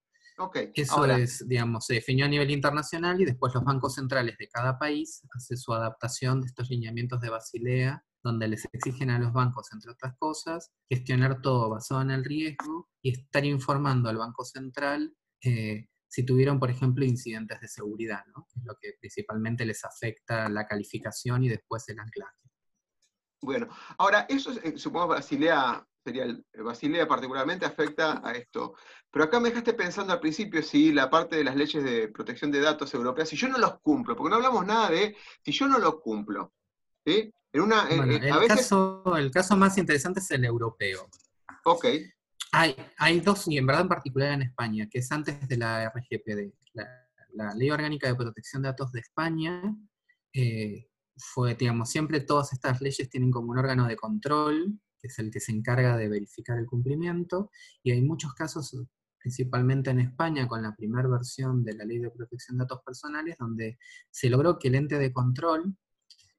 Eso 0.73 1.05
es, 1.05 1.47
digamos, 1.47 1.85
se 1.85 1.95
definió 1.95 2.25
a 2.25 2.29
nivel 2.29 2.51
internacional 2.51 3.19
y 3.19 3.25
después 3.25 3.53
los 3.53 3.63
bancos 3.63 3.95
centrales 3.95 4.37
de 4.37 4.47
cada 4.47 4.77
país 4.77 5.21
hacen 5.35 5.57
su 5.57 5.73
adaptación 5.73 6.41
de 6.41 6.47
estos 6.47 6.69
lineamientos 6.69 7.19
de 7.21 7.29
Basilea, 7.29 8.03
donde 8.23 8.47
les 8.47 8.67
exigen 8.71 9.09
a 9.09 9.19
los 9.19 9.33
bancos, 9.33 9.67
entre 9.73 9.91
otras 9.91 10.15
cosas, 10.17 10.71
gestionar 10.89 11.41
todo 11.41 11.69
basado 11.69 12.01
en 12.01 12.11
el 12.11 12.23
riesgo 12.23 12.89
y 13.01 13.11
estar 13.11 13.45
informando 13.45 14.09
al 14.09 14.17
Banco 14.17 14.45
Central 14.45 15.13
eh, 15.43 15.87
si 16.07 16.25
tuvieron, 16.25 16.59
por 16.59 16.71
ejemplo, 16.71 17.05
incidentes 17.05 17.61
de 17.61 17.67
seguridad, 17.67 18.23
¿no? 18.35 18.47
es 18.55 18.63
lo 18.65 18.75
que 18.81 18.93
principalmente 18.99 19.65
les 19.65 19.85
afecta 19.85 20.49
la 20.49 20.65
calificación 20.65 21.43
y 21.43 21.49
después 21.49 21.87
el 21.89 21.99
anclaje. 21.99 22.35
Bueno, 23.41 23.69
ahora, 23.97 24.25
eso 24.27 24.51
eh, 24.63 24.77
supongo 24.77 25.09
Basilea 25.09 25.85
sería 26.09 26.23
el, 26.23 26.43
Basilea 26.63 27.07
particularmente, 27.07 27.65
afecta 27.65 28.21
a 28.27 28.31
esto. 28.31 28.75
Pero 29.11 29.25
acá 29.25 29.39
me 29.39 29.49
dejaste 29.49 29.73
pensando 29.73 30.11
al 30.13 30.19
principio 30.19 30.61
si 30.61 30.91
la 30.91 31.09
parte 31.09 31.35
de 31.35 31.43
las 31.43 31.55
leyes 31.55 31.83
de 31.83 32.07
protección 32.09 32.51
de 32.51 32.59
datos 32.59 32.93
europeas, 32.93 33.29
si 33.29 33.35
yo 33.35 33.47
no 33.47 33.57
los 33.57 33.79
cumplo, 33.81 34.15
porque 34.15 34.31
no 34.31 34.35
hablamos 34.37 34.65
nada 34.65 34.89
de 34.89 35.15
si 35.43 35.51
yo 35.51 35.67
no 35.67 35.77
los 35.77 35.99
cumplo. 36.01 36.53
En 37.05 37.61
una, 37.61 37.87
el, 37.89 38.47
caso, 38.47 39.03
el 39.17 39.31
caso 39.31 39.57
más 39.57 39.77
interesante 39.77 40.19
es 40.19 40.29
el 40.29 40.45
europeo. 40.45 41.09
Ok. 41.65 41.85
Hay, 42.51 42.75
hay 42.97 43.19
dos, 43.19 43.47
y 43.47 43.57
en 43.57 43.65
verdad 43.65 43.83
en 43.83 43.89
particular 43.89 44.33
en 44.33 44.43
España, 44.43 44.87
que 44.89 44.99
es 44.99 45.11
antes 45.11 45.47
de 45.47 45.57
la 45.57 45.89
RGPD. 45.89 46.53
La, 46.73 47.53
Ley 47.55 47.69
Orgánica 47.69 48.07
de 48.07 48.15
Protección 48.15 48.61
de 48.61 48.69
Datos 48.69 48.91
de 48.91 48.99
España 48.99 49.61
eh, 50.33 50.87
fue, 51.15 51.55
digamos, 51.55 51.89
siempre 51.89 52.21
todas 52.21 52.53
estas 52.53 52.81
leyes 52.81 53.09
tienen 53.09 53.31
como 53.31 53.51
un 53.51 53.59
órgano 53.59 53.87
de 53.87 53.95
control, 53.95 54.79
que 54.99 55.07
es 55.07 55.19
el 55.19 55.31
que 55.31 55.39
se 55.39 55.51
encarga 55.51 55.97
de 55.97 56.09
verificar 56.09 56.57
el 56.57 56.65
cumplimiento, 56.65 57.51
y 57.83 57.91
hay 57.91 58.01
muchos 58.01 58.33
casos, 58.33 58.75
principalmente 59.17 59.89
en 59.89 59.99
España, 59.99 60.47
con 60.47 60.61
la 60.61 60.75
primera 60.75 61.07
versión 61.07 61.63
de 61.63 61.73
la 61.73 61.85
Ley 61.85 61.99
de 61.99 62.11
Protección 62.11 62.57
de 62.57 62.63
Datos 62.63 62.81
Personales, 62.85 63.37
donde 63.37 63.77
se 64.09 64.29
logró 64.29 64.59
que 64.59 64.67
el 64.67 64.75
ente 64.75 64.97
de 64.97 65.11
control, 65.11 65.75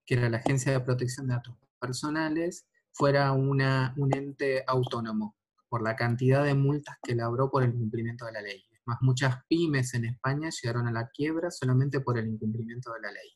que 0.05 0.15
era 0.15 0.29
la 0.29 0.39
Agencia 0.39 0.73
de 0.73 0.81
Protección 0.81 1.27
de 1.27 1.35
Datos 1.35 1.57
Personales, 1.81 2.67
fuera 2.93 3.33
una, 3.33 3.95
un 3.97 4.15
ente 4.15 4.65
autónomo, 4.67 5.37
por 5.69 5.83
la 5.83 5.95
cantidad 5.97 6.45
de 6.45 6.55
multas 6.55 6.97
que 7.03 7.15
labró 7.15 7.51
por 7.51 7.63
el 7.63 7.71
incumplimiento 7.71 8.27
de 8.27 8.33
la 8.33 8.43
ley. 8.43 8.65
Es 8.73 8.81
más, 8.85 8.99
muchas 9.03 9.37
pymes 9.49 9.95
en 9.95 10.05
España 10.05 10.51
llegaron 10.51 10.89
a 10.89 10.93
la 10.93 11.09
quiebra 11.09 11.51
solamente 11.51 12.01
por 12.01 12.19
el 12.19 12.27
incumplimiento 12.27 12.93
de 12.93 13.01
la 13.01 13.13
ley. 13.13 13.31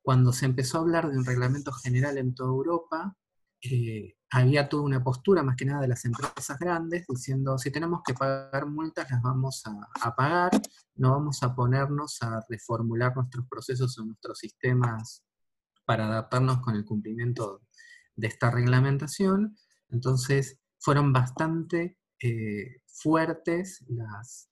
Cuando 0.00 0.32
se 0.32 0.46
empezó 0.46 0.78
a 0.78 0.80
hablar 0.80 1.10
de 1.10 1.18
un 1.18 1.26
reglamento 1.26 1.70
general 1.70 2.16
en 2.16 2.34
toda 2.34 2.48
Europa, 2.48 3.14
eh, 3.62 4.14
había 4.30 4.68
toda 4.68 4.82
una 4.82 5.02
postura, 5.02 5.42
más 5.42 5.56
que 5.56 5.64
nada 5.64 5.80
de 5.80 5.88
las 5.88 6.04
empresas 6.04 6.58
grandes, 6.58 7.06
diciendo, 7.08 7.58
si 7.58 7.70
tenemos 7.70 8.02
que 8.04 8.14
pagar 8.14 8.66
multas, 8.66 9.10
las 9.10 9.22
vamos 9.22 9.62
a, 9.66 10.14
pagar, 10.14 10.50
no 10.96 11.12
vamos 11.12 11.42
a 11.42 11.54
ponernos 11.54 12.22
a 12.22 12.40
reformular 12.48 13.16
nuestros 13.16 13.46
procesos 13.48 13.98
o 13.98 14.04
nuestros 14.04 14.38
sistemas 14.38 15.24
para 15.84 16.06
adaptarnos 16.06 16.60
con 16.60 16.76
el 16.76 16.84
cumplimiento 16.84 17.62
de 18.16 18.28
esta 18.28 18.50
reglamentación. 18.50 19.56
Entonces, 19.88 20.60
fueron 20.78 21.12
bastante 21.12 21.98
eh, 22.20 22.82
fuertes 22.86 23.84
las, 23.88 24.50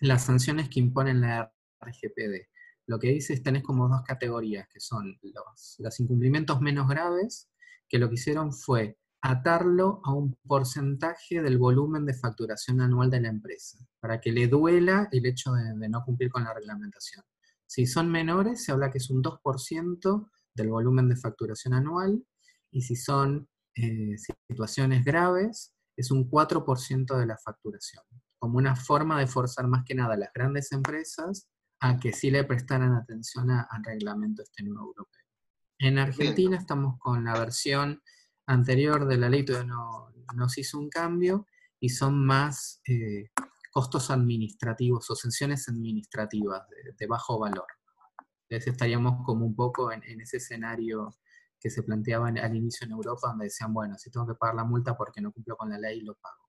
las 0.00 0.24
sanciones 0.24 0.70
que 0.70 0.80
imponen 0.80 1.20
la 1.20 1.52
RGPD. 1.80 2.48
Lo 2.86 2.98
que 2.98 3.08
dice 3.08 3.38
tenés 3.40 3.62
como 3.62 3.88
dos 3.88 4.02
categorías, 4.02 4.66
que 4.68 4.80
son 4.80 5.18
los, 5.22 5.76
los 5.78 6.00
incumplimientos 6.00 6.62
menos 6.62 6.88
graves, 6.88 7.50
que 7.88 7.98
lo 7.98 8.08
que 8.08 8.14
hicieron 8.14 8.52
fue 8.52 8.98
atarlo 9.20 10.00
a 10.04 10.12
un 10.12 10.36
porcentaje 10.46 11.42
del 11.42 11.58
volumen 11.58 12.06
de 12.06 12.14
facturación 12.14 12.80
anual 12.80 13.10
de 13.10 13.20
la 13.20 13.28
empresa, 13.28 13.78
para 14.00 14.20
que 14.20 14.30
le 14.30 14.46
duela 14.46 15.08
el 15.10 15.26
hecho 15.26 15.52
de, 15.52 15.88
no 15.88 16.04
cumplir 16.04 16.30
con 16.30 16.44
la 16.44 16.54
reglamentación. 16.54 17.24
Si 17.66 17.86
son 17.86 18.10
menores, 18.10 18.64
se 18.64 18.72
habla 18.72 18.90
que 18.90 18.98
es 18.98 19.10
un 19.10 19.22
2% 19.22 20.30
del 20.54 20.68
volumen 20.68 21.08
de 21.08 21.16
facturación 21.16 21.74
anual, 21.74 22.24
y 22.70 22.82
si 22.82 22.96
son 22.96 23.48
eh, 23.74 24.16
situaciones 24.48 25.04
graves, 25.04 25.74
es 25.96 26.10
un 26.10 26.30
4% 26.30 27.18
de 27.18 27.26
la 27.26 27.36
facturación, 27.38 28.04
como 28.38 28.58
una 28.58 28.76
forma 28.76 29.18
de 29.18 29.26
forzar 29.26 29.66
más 29.66 29.84
que 29.84 29.94
nada 29.94 30.14
a 30.14 30.18
las 30.18 30.32
grandes 30.32 30.70
empresas 30.72 31.48
a 31.80 31.98
que 31.98 32.12
sí 32.12 32.30
le 32.30 32.44
prestaran 32.44 32.94
atención 32.94 33.50
al 33.50 33.84
reglamento 33.84 34.42
este 34.42 34.62
nuevo 34.62 34.88
europeo. 34.88 35.17
En 35.78 35.98
Argentina 35.98 36.56
estamos 36.56 36.98
con 36.98 37.24
la 37.24 37.38
versión 37.38 38.02
anterior 38.46 39.06
de 39.06 39.16
la 39.16 39.28
ley, 39.28 39.44
todavía 39.44 39.68
no, 39.68 40.12
no 40.34 40.48
se 40.48 40.62
hizo 40.62 40.78
un 40.78 40.88
cambio 40.88 41.46
y 41.78 41.90
son 41.90 42.24
más 42.26 42.80
eh, 42.88 43.30
costos 43.70 44.10
administrativos 44.10 45.08
o 45.10 45.14
sanciones 45.14 45.68
administrativas 45.68 46.62
de, 46.98 47.06
bajo 47.06 47.38
valor. 47.38 47.66
Entonces 48.48 48.72
estaríamos 48.72 49.24
como 49.24 49.46
un 49.46 49.54
poco 49.54 49.92
en, 49.92 50.02
en 50.04 50.20
ese 50.20 50.38
escenario 50.38 51.16
que 51.60 51.70
se 51.70 51.82
planteaban 51.82 52.38
al 52.38 52.56
inicio 52.56 52.86
en 52.86 52.92
Europa, 52.92 53.28
donde 53.28 53.46
decían, 53.46 53.72
bueno, 53.72 53.96
si 53.98 54.10
tengo 54.10 54.26
que 54.26 54.34
pagar 54.34 54.56
la 54.56 54.64
multa 54.64 54.96
porque 54.96 55.20
no 55.20 55.32
cumplo 55.32 55.56
con 55.56 55.70
la 55.70 55.78
ley, 55.78 56.00
lo 56.00 56.14
pago. 56.14 56.48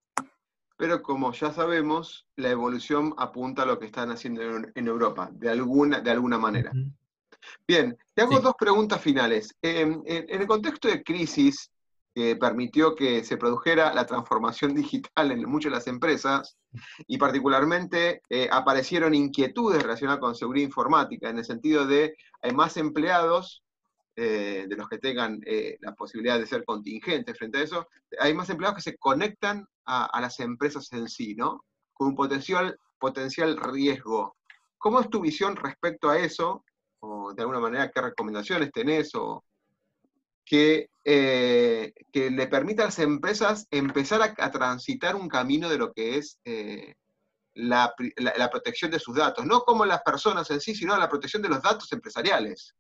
Pero 0.78 1.04
como 1.04 1.34
ya 1.34 1.52
sabemos, 1.52 2.26
la 2.38 2.50
evolución 2.50 3.14
apunta 3.18 3.64
a 3.64 3.66
lo 3.66 3.78
que 3.80 3.88
están 3.88 4.12
haciendo 4.12 4.42
en, 4.74 4.88
Europa, 4.88 5.30
de 5.34 5.50
alguna, 5.50 6.00
de 6.00 6.12
alguna 6.12 6.38
manera. 6.38 6.72
Bien, 7.68 7.98
te 8.14 8.22
hago 8.22 8.40
dos 8.40 8.54
preguntas 8.58 9.02
finales. 9.02 9.56
en, 9.62 10.04
el 10.06 10.48
contexto 10.48 10.88
de 10.88 11.04
crisis 11.04 11.72
que 12.14 12.36
permitió 12.36 12.96
que 12.96 13.24
se 13.24 13.38
produjera 13.38 13.94
la 13.94 14.06
transformación 14.06 14.74
digital 14.76 15.32
en 15.32 15.50
muchas 15.50 15.72
de 15.72 15.78
las 15.78 15.88
empresas, 15.88 16.58
y 17.08 17.18
particularmente 17.18 18.22
eh, 18.30 18.48
aparecieron 18.52 19.14
inquietudes 19.14 19.82
relacionadas 19.82 20.20
con 20.20 20.36
seguridad 20.36 20.68
informática, 20.68 21.30
en 21.30 21.38
el 21.38 21.46
sentido 21.46 21.86
de 21.86 22.16
hay 22.42 22.52
más 22.52 22.78
empleados 22.78 23.64
eh, 24.16 24.66
de 24.68 24.76
los 24.76 24.90
que 24.90 24.98
tengan 24.98 25.40
eh, 25.46 25.78
la 25.82 25.94
posibilidad 25.96 26.38
de 26.38 26.46
ser 26.46 26.66
contingentes 26.66 27.38
frente 27.38 27.60
a 27.60 27.64
eso, 27.64 27.88
hay 28.20 28.34
más 28.34 28.50
empleados 28.50 28.78
que 28.78 28.92
se 28.92 28.98
conectan 28.98 29.66
a, 29.86 30.22
las 30.22 30.40
empresas 30.40 30.92
en 30.92 31.08
sí, 31.08 31.34
¿no? 31.36 31.66
Con 31.94 32.10
un 32.10 32.16
potencial, 32.16 32.78
potencial 33.00 33.58
riesgo. 33.58 34.36
¿Cómo 34.78 35.00
es 35.00 35.10
tu 35.10 35.20
visión 35.20 35.56
respecto 35.56 36.10
a 36.10 36.20
eso? 36.20 36.64
O 37.00 37.34
de 37.34 37.42
alguna 37.42 37.60
manera, 37.60 37.90
¿qué 37.92 38.02
recomendaciones 38.02 38.72
tenés? 38.72 39.14
O 39.16 39.44
que, 40.46 40.90
eh, 41.06 41.94
que 42.12 42.32
le 42.32 42.48
permita 42.48 42.84
a 42.84 42.86
las 42.88 43.00
empresas 43.00 43.68
empezar 43.72 44.22
a, 44.22 44.52
transitar 44.52 45.16
un 45.16 45.30
camino 45.30 45.70
de 45.70 45.78
lo 45.78 45.94
que 45.94 46.18
es 46.18 46.40
la, 47.54 47.94
la, 48.18 48.50
protección 48.50 48.90
de 48.90 49.00
sus 49.00 49.16
datos, 49.16 49.46
no 49.46 49.62
como 49.62 49.86
las 49.86 50.02
personas 50.02 50.50
en 50.50 50.60
sí, 50.60 50.74
sino 50.74 50.98
la 50.98 51.10
protección 51.10 51.42
de 51.42 51.50
los 51.50 51.62
datos 51.62 51.92
empresariales. 51.92 52.76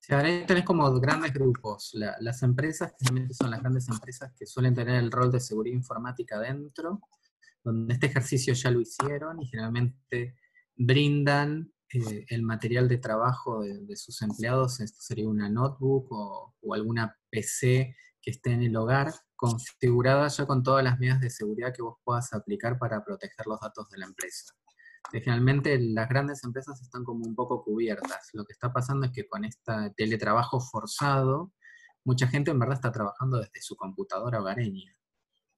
Sí, 0.00 0.12
ahora 0.12 0.44
tenés 0.46 0.64
como 0.64 0.92
grandes 1.00 1.32
grupos. 1.32 1.92
las 1.94 2.42
empresas, 2.42 2.92
generalmente 2.98 3.32
son 3.32 3.50
las 3.50 3.60
grandes 3.60 3.88
empresas 3.88 4.32
que 4.38 4.44
suelen 4.44 4.74
tener 4.74 4.96
el 4.96 5.10
rol 5.10 5.32
de 5.32 5.40
seguridad 5.40 5.76
informática 5.76 6.38
dentro, 6.38 7.00
donde 7.62 7.94
este 7.94 8.06
ejercicio 8.06 8.52
ya 8.52 8.70
lo 8.70 8.82
hicieron 8.82 9.40
y 9.40 9.46
generalmente 9.46 10.36
brindan 10.76 11.72
eh, 11.94 12.24
el 12.28 12.42
material 12.42 12.88
de 12.88 12.98
trabajo 12.98 13.62
de, 13.62 13.96
sus 13.96 14.20
empleados, 14.22 14.80
esto 14.80 15.00
sería 15.00 15.28
una 15.28 15.48
notebook 15.48 16.12
o, 16.12 16.54
o, 16.60 16.74
alguna 16.74 17.16
PC 17.30 17.96
que 18.20 18.30
esté 18.30 18.52
en 18.52 18.62
el 18.62 18.76
hogar, 18.76 19.12
configurada 19.36 20.28
ya 20.28 20.46
con 20.46 20.62
todas 20.62 20.82
las 20.82 20.98
medidas 20.98 21.20
de 21.20 21.30
seguridad 21.30 21.72
que 21.74 21.82
vos 21.82 21.98
puedas 22.04 22.32
aplicar 22.32 22.78
para 22.78 23.04
proteger 23.04 23.46
los 23.46 23.60
datos 23.60 23.88
de 23.90 23.98
la 23.98 24.06
empresa 24.06 24.54
generalmente 25.12 25.78
las 25.80 26.08
grandes 26.08 26.42
empresas 26.44 26.80
están 26.80 27.04
como 27.04 27.24
un 27.24 27.34
poco 27.34 27.62
cubiertas. 27.62 28.30
Lo 28.32 28.44
que 28.44 28.52
está 28.52 28.72
pasando 28.72 29.06
es 29.06 29.12
que 29.12 29.28
con 29.28 29.44
este 29.44 29.72
teletrabajo 29.96 30.60
forzado, 30.60 31.52
mucha 32.04 32.26
gente 32.26 32.50
en 32.50 32.58
verdad 32.58 32.76
está 32.76 32.92
trabajando 32.92 33.38
desde 33.38 33.60
su 33.60 33.76
computadora 33.76 34.40
hogareña, 34.40 34.96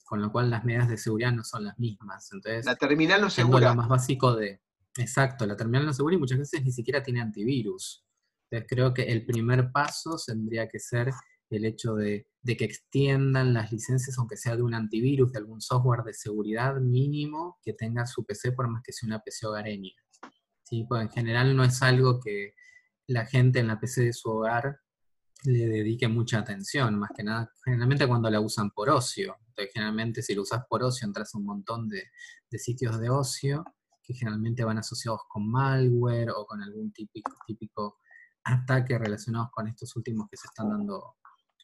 con 0.04 0.20
lo 0.20 0.30
cual 0.30 0.50
las 0.50 0.64
medidas 0.64 0.88
de 0.88 0.98
seguridad 0.98 1.32
no 1.32 1.44
son 1.44 1.64
las 1.64 1.78
mismas. 1.78 2.30
Entonces, 2.32 2.66
la 2.66 2.76
terminal 2.76 3.20
no 3.20 3.30
segura. 3.30 3.70
Lo 3.70 3.76
más 3.76 3.88
básico 3.88 4.34
de... 4.34 4.60
Exacto, 4.98 5.46
la 5.46 5.56
terminal 5.56 5.84
no 5.84 5.92
segura 5.92 6.14
y 6.14 6.18
muchas 6.18 6.38
veces 6.38 6.62
ni 6.64 6.72
siquiera 6.72 7.02
tiene 7.02 7.20
antivirus. 7.20 8.04
Entonces 8.50 8.66
creo 8.68 8.94
que 8.94 9.02
el 9.02 9.26
primer 9.26 9.70
paso 9.72 10.16
tendría 10.24 10.68
que 10.68 10.78
ser 10.78 11.10
el 11.50 11.64
hecho 11.64 11.94
de, 11.94 12.26
que 12.44 12.64
extiendan 12.64 13.52
las 13.54 13.72
licencias, 13.72 14.18
aunque 14.18 14.36
sea 14.36 14.56
de 14.56 14.62
un 14.62 14.74
antivirus, 14.74 15.32
de 15.32 15.38
algún 15.38 15.60
software 15.60 16.02
de 16.04 16.14
seguridad 16.14 16.76
mínimo 16.76 17.58
que 17.62 17.72
tenga 17.72 18.06
su 18.06 18.24
PC, 18.24 18.52
por 18.52 18.68
más 18.68 18.82
que 18.82 18.92
sea 18.92 19.06
una 19.06 19.20
PC 19.20 19.46
hogareña. 19.46 19.92
¿Sí? 20.62 20.84
Pues 20.88 21.02
en 21.02 21.10
general 21.10 21.56
no 21.56 21.62
es 21.62 21.82
algo 21.82 22.18
que 22.20 22.54
la 23.06 23.26
gente 23.26 23.60
en 23.60 23.68
la 23.68 23.78
PC 23.78 24.04
de 24.04 24.12
su 24.12 24.30
hogar 24.30 24.80
le 25.44 25.68
dedique 25.68 26.08
mucha 26.08 26.38
atención, 26.38 26.98
más 26.98 27.10
que 27.14 27.22
nada, 27.22 27.52
generalmente 27.64 28.08
cuando 28.08 28.30
la 28.30 28.40
usan 28.40 28.70
por 28.70 28.90
ocio. 28.90 29.36
Entonces, 29.48 29.72
generalmente 29.72 30.22
si 30.22 30.34
lo 30.34 30.42
usas 30.42 30.62
por 30.68 30.82
ocio, 30.82 31.06
entras 31.06 31.34
a 31.34 31.38
un 31.38 31.44
montón 31.44 31.88
de, 31.88 32.02
de 32.50 32.58
sitios 32.58 32.98
de 32.98 33.10
ocio 33.10 33.64
que 34.06 34.14
generalmente 34.14 34.64
van 34.64 34.78
asociados 34.78 35.22
con 35.28 35.50
malware 35.50 36.30
o 36.30 36.46
con 36.46 36.62
algún 36.62 36.92
típico, 36.92 37.32
típico 37.46 37.98
ataque 38.44 38.96
relacionados 38.98 39.50
con 39.50 39.66
estos 39.66 39.94
últimos 39.96 40.28
que 40.30 40.36
se 40.36 40.46
están 40.46 40.70
dando 40.70 41.16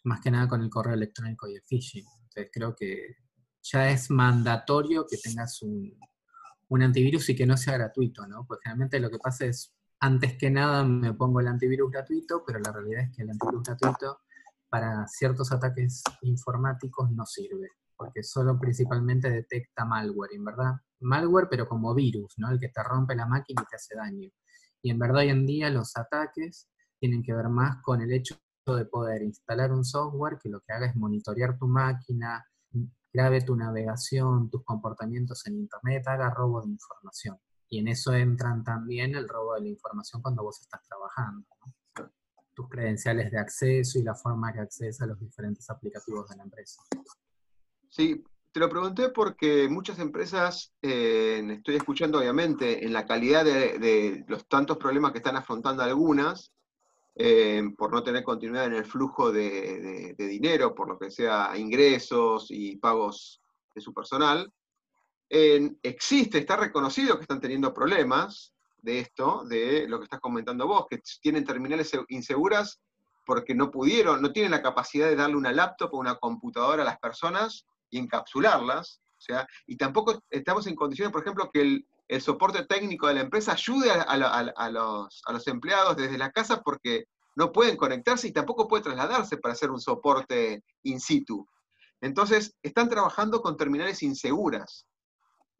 más 0.04 0.20
que 0.20 0.30
nada 0.30 0.48
con 0.48 0.62
el 0.62 0.68
correo 0.70 0.94
electrónico 0.94 1.48
y 1.48 1.54
el 1.54 1.62
phishing. 1.62 2.04
Entonces 2.04 2.50
creo 2.52 2.74
que 2.74 3.16
ya 3.62 3.88
es 3.90 4.10
mandatorio 4.10 5.06
que 5.08 5.16
tengas 5.16 5.62
un, 5.62 5.96
antivirus 6.82 7.28
y 7.28 7.36
que 7.36 7.46
no 7.46 7.56
sea 7.56 7.74
gratuito, 7.74 8.26
¿no? 8.26 8.44
Porque 8.46 8.62
generalmente 8.64 8.98
lo 8.98 9.10
que 9.10 9.18
pasa 9.18 9.44
es, 9.44 9.74
antes 10.00 10.36
que 10.36 10.50
nada 10.50 10.84
me 10.84 11.12
pongo 11.12 11.38
el 11.40 11.46
antivirus 11.46 11.90
gratuito, 11.92 12.42
pero 12.44 12.58
la 12.58 12.72
realidad 12.72 13.04
es 13.04 13.14
que 13.14 13.22
el 13.22 13.30
antivirus 13.30 13.62
gratuito 13.62 14.20
para 14.68 15.06
ciertos 15.06 15.52
ataques 15.52 16.02
informáticos 16.22 17.10
no 17.12 17.26
sirve, 17.26 17.68
porque 17.96 18.22
solo 18.22 18.58
principalmente 18.58 19.30
detecta 19.30 19.84
malware, 19.84 20.34
en 20.34 20.44
verdad, 20.44 20.72
malware 21.00 21.48
pero 21.50 21.68
como 21.68 21.94
virus, 21.94 22.34
¿no? 22.38 22.50
El 22.50 22.60
que 22.60 22.68
te 22.68 22.82
rompe 22.82 23.14
la 23.14 23.26
máquina 23.26 23.62
y 23.62 23.70
te 23.70 23.76
hace 23.76 23.96
daño. 23.96 24.28
Y 24.82 24.90
en 24.90 24.98
verdad 24.98 25.18
hoy 25.18 25.28
en 25.28 25.46
día 25.46 25.70
los 25.70 25.96
ataques 25.96 26.68
tienen 26.98 27.22
que 27.22 27.34
ver 27.34 27.48
más 27.48 27.82
con 27.82 28.00
el 28.00 28.12
hecho 28.12 28.36
de 28.66 28.84
poder 28.84 29.22
instalar 29.22 29.72
un 29.72 29.84
software 29.84 30.38
que 30.40 30.48
lo 30.48 30.60
que 30.60 30.72
haga 30.72 30.86
es 30.86 30.96
monitorear 30.96 31.58
tu 31.58 31.66
máquina, 31.66 32.44
grabe 33.12 33.42
tu 33.42 33.56
navegación, 33.56 34.50
tus 34.50 34.64
comportamientos 34.64 35.46
en 35.46 35.58
Internet, 35.58 36.06
haga 36.06 36.30
robo 36.30 36.62
de 36.62 36.70
información. 36.70 37.38
Y 37.68 37.78
en 37.78 37.88
eso 37.88 38.12
entran 38.14 38.62
también 38.64 39.14
el 39.14 39.28
robo 39.28 39.54
de 39.54 39.62
la 39.62 39.68
información 39.68 40.22
cuando 40.22 40.42
vos 40.42 40.60
estás 40.60 40.82
trabajando. 40.84 41.46
Tus 42.54 42.68
credenciales 42.68 43.30
de 43.30 43.38
acceso 43.38 43.98
y 43.98 44.02
la 44.02 44.14
forma 44.14 44.52
que 44.52 44.60
accedes 44.60 45.00
a 45.00 45.06
los 45.06 45.18
diferentes 45.18 45.68
aplicativos 45.70 46.28
de 46.28 46.36
la 46.36 46.42
empresa. 46.44 46.82
Sí, 47.92 48.24
te 48.52 48.58
lo 48.58 48.70
pregunté 48.70 49.10
porque 49.10 49.68
muchas 49.68 49.98
empresas, 49.98 50.72
eh, 50.80 51.46
estoy 51.50 51.76
escuchando 51.76 52.20
obviamente 52.20 52.86
en 52.86 52.94
la 52.94 53.04
calidad 53.04 53.44
de, 53.44 54.24
los 54.28 54.48
tantos 54.48 54.78
problemas 54.78 55.12
que 55.12 55.18
están 55.18 55.36
afrontando 55.36 55.82
algunas, 55.82 56.50
eh, 57.16 57.62
por 57.76 57.92
no 57.92 58.02
tener 58.02 58.24
continuidad 58.24 58.64
en 58.64 58.76
el 58.76 58.86
flujo 58.86 59.30
de, 59.30 60.14
dinero, 60.16 60.74
por 60.74 60.88
lo 60.88 60.98
que 60.98 61.10
sea 61.10 61.52
ingresos 61.58 62.46
y 62.48 62.76
pagos 62.76 63.42
de 63.74 63.82
su 63.82 63.92
personal, 63.92 64.50
existe, 65.28 66.38
está 66.38 66.56
reconocido 66.56 67.16
que 67.16 67.22
están 67.22 67.42
teniendo 67.42 67.74
problemas 67.74 68.54
de 68.80 69.00
esto, 69.00 69.44
de 69.44 69.86
lo 69.86 69.98
que 69.98 70.04
estás 70.04 70.20
comentando 70.20 70.66
vos, 70.66 70.86
que 70.88 71.02
tienen 71.20 71.44
terminales 71.44 71.92
inseguras 72.08 72.80
porque 73.26 73.54
no 73.54 73.70
pudieron, 73.70 74.22
no 74.22 74.32
tienen 74.32 74.50
la 74.50 74.62
capacidad 74.62 75.08
de 75.08 75.16
darle 75.16 75.36
una 75.36 75.52
laptop 75.52 75.92
o 75.92 75.98
una 75.98 76.14
computadora 76.14 76.82
a 76.82 76.86
las 76.86 76.98
personas 76.98 77.66
y 77.92 77.98
encapsularlas, 77.98 79.00
o 79.16 79.20
sea, 79.20 79.46
y 79.68 79.76
tampoco 79.76 80.20
estamos 80.28 80.66
en 80.66 80.74
condiciones, 80.74 81.12
por 81.12 81.22
ejemplo, 81.22 81.50
que 81.52 81.60
el, 81.60 81.86
soporte 82.20 82.66
técnico 82.66 83.06
de 83.06 83.14
la 83.14 83.20
empresa 83.22 83.52
ayude 83.52 83.90
a, 83.90 84.16
los, 84.70 85.22
a 85.24 85.32
los 85.32 85.46
empleados 85.46 85.96
desde 85.96 86.18
la 86.18 86.30
casa 86.30 86.60
porque 86.60 87.06
no 87.36 87.52
pueden 87.52 87.78
conectarse 87.78 88.28
y 88.28 88.32
tampoco 88.32 88.68
puede 88.68 88.82
trasladarse 88.82 89.38
para 89.38 89.54
hacer 89.54 89.70
un 89.70 89.80
soporte 89.80 90.62
in 90.82 91.00
situ. 91.00 91.46
Entonces, 92.02 92.54
están 92.62 92.90
trabajando 92.90 93.40
con 93.40 93.56
terminales 93.56 94.02
inseguras 94.02 94.86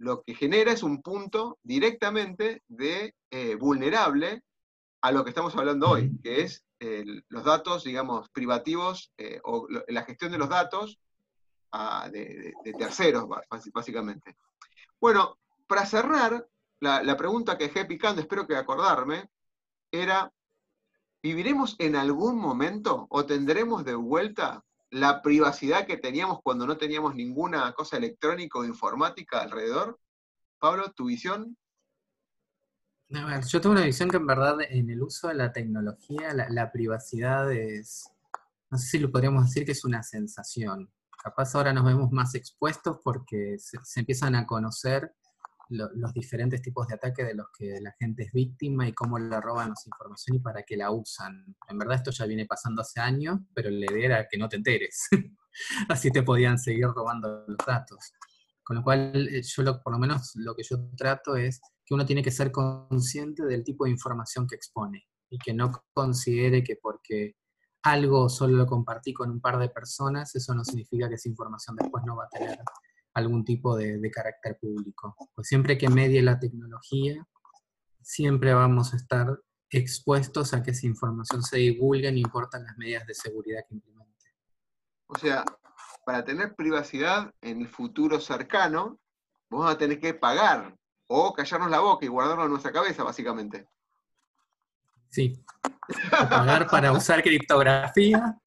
lo 0.03 0.23
que 0.23 0.35
genera 0.35 0.73
es 0.73 0.83
un 0.83 1.01
punto 1.01 1.59
directamente 1.63 2.65
de 2.67 3.15
eh, 3.31 3.55
vulnerable 3.55 4.43
a 5.01 5.13
lo 5.13 5.23
que 5.23 5.31
estamos 5.31 5.55
hablando 5.55 5.91
hoy, 5.91 6.11
que 6.23 6.43
es 6.43 6.65
los 7.29 7.45
datos, 7.45 7.85
digamos, 7.85 8.29
privativos 8.31 9.13
eh, 9.17 9.39
o 9.45 9.69
la 9.87 10.03
gestión 10.03 10.33
de 10.33 10.39
los 10.39 10.49
datos 10.49 10.99
de, 12.11 12.55
terceros, 12.79 13.27
básicamente. 13.73 14.37
Bueno, 15.01 15.39
para 15.67 15.87
cerrar, 15.87 16.47
la, 16.81 17.17
pregunta 17.17 17.57
que 17.57 17.69
dejé 17.69 17.85
picando, 17.85 18.21
espero 18.21 18.47
que 18.47 18.57
acordarme, 18.57 19.31
era, 19.91 20.33
¿viviremos 21.23 21.77
en 21.79 21.97
algún 21.97 22.39
momento 22.39 23.07
o 23.11 23.25
tendremos 23.25 23.85
de 23.85 23.95
vuelta 23.95 24.65
la 24.91 25.23
privacidad 25.23 25.87
que 25.87 25.97
teníamos 25.97 26.41
cuando 26.43 26.67
no 26.67 26.77
teníamos 26.77 27.15
ninguna 27.15 27.73
cosa 27.73 27.97
electrónica 27.97 28.59
o 28.59 28.65
informática 28.65 29.41
alrededor? 29.41 29.99
Pablo, 30.59 30.93
¿tu 30.93 31.07
visión? 31.07 31.57
yo 33.09 33.61
tengo 33.61 33.75
una 33.75 33.85
visión 33.85 34.09
que 34.09 34.17
en 34.17 34.27
verdad 34.27 34.57
en 34.63 34.89
el 34.89 35.03
uso 35.03 35.29
de 35.29 35.35
la 35.35 35.53
tecnología 35.53 36.33
la, 36.33 36.73
privacidad 36.73 37.53
es, 37.53 38.09
no 38.71 38.79
sé 38.79 38.87
si 38.87 38.99
lo 38.99 39.11
podríamos 39.11 39.45
decir 39.45 39.67
que 39.67 39.73
es 39.73 39.85
una 39.85 40.03
sensación. 40.03 40.91
Capaz 41.23 41.55
ahora 41.55 41.73
nos 41.73 41.85
vemos 41.85 42.11
más 42.11 42.35
expuestos 42.35 42.99
porque 43.03 43.57
se, 43.59 43.79
empiezan 44.01 44.35
a 44.35 44.47
conocer 44.47 45.15
los 45.69 46.13
diferentes 46.13 46.61
tipos 46.61 46.87
de 46.87 46.95
ataques 46.97 47.27
de 47.27 47.35
los 47.35 47.47
que 47.57 47.81
la 47.81 47.95
gente 47.99 48.25
es 48.25 48.33
víctima 48.33 48.87
y 48.87 48.93
cómo 48.93 49.19
le 49.19 49.41
roban 49.41 49.73
esa 49.73 49.89
información 49.89 50.37
y 50.37 50.41
para 50.41 50.65
qué 50.65 50.77
la 50.77 50.91
usan. 50.91 51.57
En 51.69 51.79
verdad 51.79 51.97
esto 51.97 52.11
ya 52.11 52.27
viene 52.27 52.45
pasando 52.45 52.83
hace 52.83 53.01
años, 53.01 53.39
pero 53.55 53.71
la 53.71 53.91
idea 53.91 54.05
era 54.05 54.29
que 54.29 54.37
no 54.37 54.49
te 54.49 54.57
enteres. 54.57 55.09
Así 55.89 56.11
te 56.11 56.23
podían 56.23 56.59
seguir 56.59 56.89
robando 56.89 57.45
los 57.47 57.67
datos. 57.67 58.13
Con 58.63 58.77
lo 58.77 58.83
cual, 58.83 59.29
eh, 59.29 59.43
yo 59.43 59.83
por 59.83 59.93
lo 59.93 59.99
menos 59.99 60.33
lo 60.35 60.55
que 60.55 60.63
yo 60.63 60.91
trato 60.97 61.37
es 61.37 61.61
que 61.87 61.95
uno 61.95 62.05
tiene 62.05 62.23
que 62.23 62.31
ser 62.31 62.53
consciente 62.53 63.45
del 63.45 63.65
tipo 63.65 63.85
de 63.85 63.91
información 63.91 64.47
que 64.47 64.57
expone 64.57 65.07
y 65.31 65.39
que 65.39 65.55
no 65.55 65.73
considere 65.95 66.63
que 66.63 66.77
porque 66.77 67.37
algo 67.83 68.29
solo 68.29 68.57
lo 68.57 68.67
compartí 68.67 69.13
con 69.13 69.31
un 69.31 69.41
par 69.41 69.59
de 69.59 69.69
personas, 69.69 70.35
eso 70.35 70.55
no 70.55 70.65
significa 70.65 71.09
que 71.09 71.17
esa 71.17 71.29
información 71.29 71.77
después 71.77 72.05
no 72.07 72.17
va 72.17 72.25
a 72.25 72.29
tener 72.29 72.59
algún 73.15 73.45
tipo 73.45 73.77
de, 73.77 74.11
carácter 74.11 74.59
público. 74.61 75.17
Pues 75.35 75.49
siempre 75.49 75.77
que 75.77 75.89
medie 75.89 76.23
la 76.23 76.39
tecnología, 76.39 77.27
siempre 78.01 78.55
vamos 78.55 78.93
a 78.93 78.97
estar 78.97 79.39
expuestos 79.71 80.55
a 80.55 80.63
que 80.63 80.71
esa 80.73 80.87
información 80.87 81.43
se 81.43 81.59
divulgue, 81.59 82.11
no 82.13 82.19
importan 82.19 82.65
las 82.65 82.77
medidas 82.77 83.07
de 83.07 83.15
seguridad 83.15 83.65
que 83.69 83.75
implemente. 83.75 84.27
O 85.07 85.19
sea, 85.19 85.45
para 86.05 86.25
tener 86.25 86.55
privacidad 86.55 87.33
en 87.41 87.61
el 87.61 87.69
futuro 87.69 88.21
cercano, 88.21 88.99
vamos 89.51 89.71
a 89.71 89.79
tener 89.79 89.99
que 89.99 90.15
pagar 90.15 90.77
o 91.07 91.33
callarnos 91.33 91.71
la 91.71 91.81
boca 91.81 92.05
y 92.05 92.09
guardarlo 92.09 92.45
en 92.45 92.51
nuestra 92.51 92.73
cabeza, 92.73 93.03
básicamente. 93.05 93.67
Sí. 95.13 95.45
pagar 96.11 96.67
para 96.69 96.91
usar 96.91 97.23
criptografía 97.23 98.39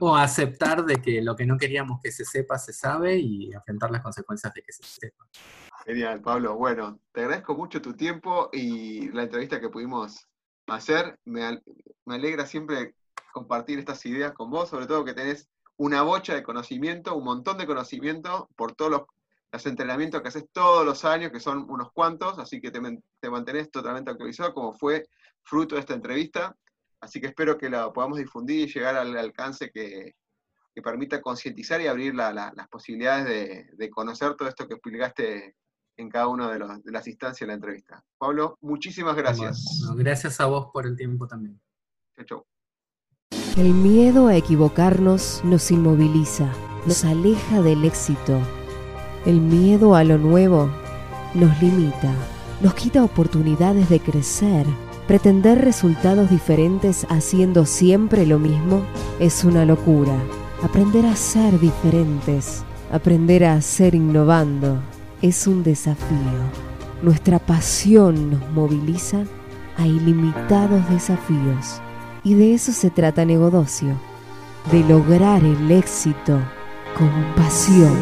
o 0.00 0.16
aceptar 0.16 0.84
de 0.84 0.96
que 0.96 1.22
lo 1.22 1.36
que 1.36 1.46
no 1.46 1.56
queríamos 1.56 2.00
que 2.02 2.10
se 2.10 2.24
sepa 2.24 2.58
se 2.58 2.72
sabe 2.72 3.16
y 3.16 3.52
enfrentar 3.52 3.90
las 3.92 4.02
consecuencias 4.02 4.52
de 4.52 4.62
que 4.62 4.72
se 4.72 4.82
sepa. 4.82 5.24
Genial, 5.86 6.20
Pablo. 6.20 6.56
Bueno, 6.56 6.98
te 7.12 7.20
agradezco 7.20 7.54
mucho 7.54 7.80
tu 7.80 7.94
tiempo 7.94 8.50
y 8.52 9.10
la 9.12 9.22
entrevista 9.22 9.60
que 9.60 9.68
pudimos 9.68 10.26
hacer. 10.66 11.18
Me, 11.24 11.60
alegra 12.06 12.46
siempre 12.46 12.94
compartir 13.32 13.78
estas 13.78 14.04
ideas 14.06 14.32
con 14.32 14.50
vos, 14.50 14.68
sobre 14.68 14.86
todo 14.86 15.04
que 15.04 15.14
tenés 15.14 15.48
una 15.76 16.02
bocha 16.02 16.34
de 16.34 16.42
conocimiento, 16.42 17.14
un 17.14 17.24
montón 17.24 17.58
de 17.58 17.66
conocimiento 17.66 18.48
por 18.56 18.74
todos 18.74 18.90
los, 18.90 19.02
entrenamientos 19.66 20.20
que 20.20 20.28
haces 20.28 20.46
todos 20.52 20.84
los 20.84 21.04
años, 21.04 21.30
que 21.30 21.38
son 21.38 21.70
unos 21.70 21.92
cuantos, 21.92 22.38
así 22.40 22.60
que 22.60 22.72
te, 22.72 22.80
te 23.20 23.30
mantenés 23.30 23.70
totalmente 23.70 24.10
actualizado, 24.10 24.52
como 24.52 24.72
fue 24.72 25.06
fruto 25.44 25.74
de 25.74 25.80
esta 25.80 25.94
entrevista. 25.94 26.56
Así 27.00 27.20
que 27.20 27.28
espero 27.28 27.58
que 27.58 27.68
la 27.68 27.92
podamos 27.92 28.18
difundir 28.18 28.68
y 28.68 28.72
llegar 28.72 28.96
al 28.96 29.16
alcance 29.16 29.70
que, 29.70 30.14
permita 30.82 31.22
concientizar 31.22 31.80
y 31.80 31.86
abrir 31.86 32.14
las 32.14 32.68
posibilidades 32.68 33.68
de, 33.76 33.90
conocer 33.90 34.34
todo 34.34 34.48
esto 34.48 34.66
que 34.66 34.74
explicaste 34.74 35.54
en 35.96 36.08
cada 36.08 36.26
una 36.26 36.50
de, 36.50 36.58
de, 36.58 36.90
las 36.90 37.06
instancias 37.06 37.40
de 37.40 37.46
la 37.46 37.54
entrevista. 37.54 38.02
Pablo, 38.18 38.58
muchísimas 38.60 39.14
gracias. 39.14 39.86
Gracias 39.94 40.40
a 40.40 40.46
vos 40.46 40.70
por 40.72 40.86
el 40.86 40.96
tiempo 40.96 41.28
también. 41.28 41.60
Chau, 42.16 42.24
chau. 42.24 42.46
El 43.56 43.72
miedo 43.72 44.26
a 44.26 44.34
equivocarnos 44.34 45.44
nos 45.44 45.70
inmoviliza, 45.70 46.52
nos 46.86 47.04
aleja 47.04 47.62
del 47.62 47.84
éxito. 47.84 48.40
El 49.24 49.40
miedo 49.40 49.94
a 49.94 50.02
lo 50.02 50.18
nuevo 50.18 50.68
nos 51.34 51.62
limita, 51.62 52.12
nos 52.60 52.74
quita 52.74 53.04
oportunidades 53.04 53.88
de 53.88 54.00
crecer. 54.00 54.66
Pretender 55.06 55.62
resultados 55.62 56.30
diferentes 56.30 57.06
haciendo 57.10 57.66
siempre 57.66 58.24
lo 58.24 58.38
mismo 58.38 58.82
es 59.20 59.44
una 59.44 59.66
locura. 59.66 60.14
Aprender 60.62 61.04
a 61.04 61.14
ser 61.14 61.60
diferentes, 61.60 62.64
aprender 62.90 63.44
a 63.44 63.60
ser 63.60 63.94
innovando, 63.94 64.78
es 65.20 65.46
un 65.46 65.62
desafío. 65.62 66.16
Nuestra 67.02 67.38
pasión 67.38 68.30
nos 68.30 68.50
moviliza 68.52 69.24
a 69.76 69.86
ilimitados 69.86 70.88
desafíos. 70.88 71.82
Y 72.22 72.32
de 72.32 72.54
eso 72.54 72.72
se 72.72 72.88
trata 72.88 73.26
Negodocio, 73.26 74.00
de 74.72 74.80
lograr 74.84 75.44
el 75.44 75.70
éxito 75.70 76.40
con 76.96 77.10
pasión. 77.36 77.94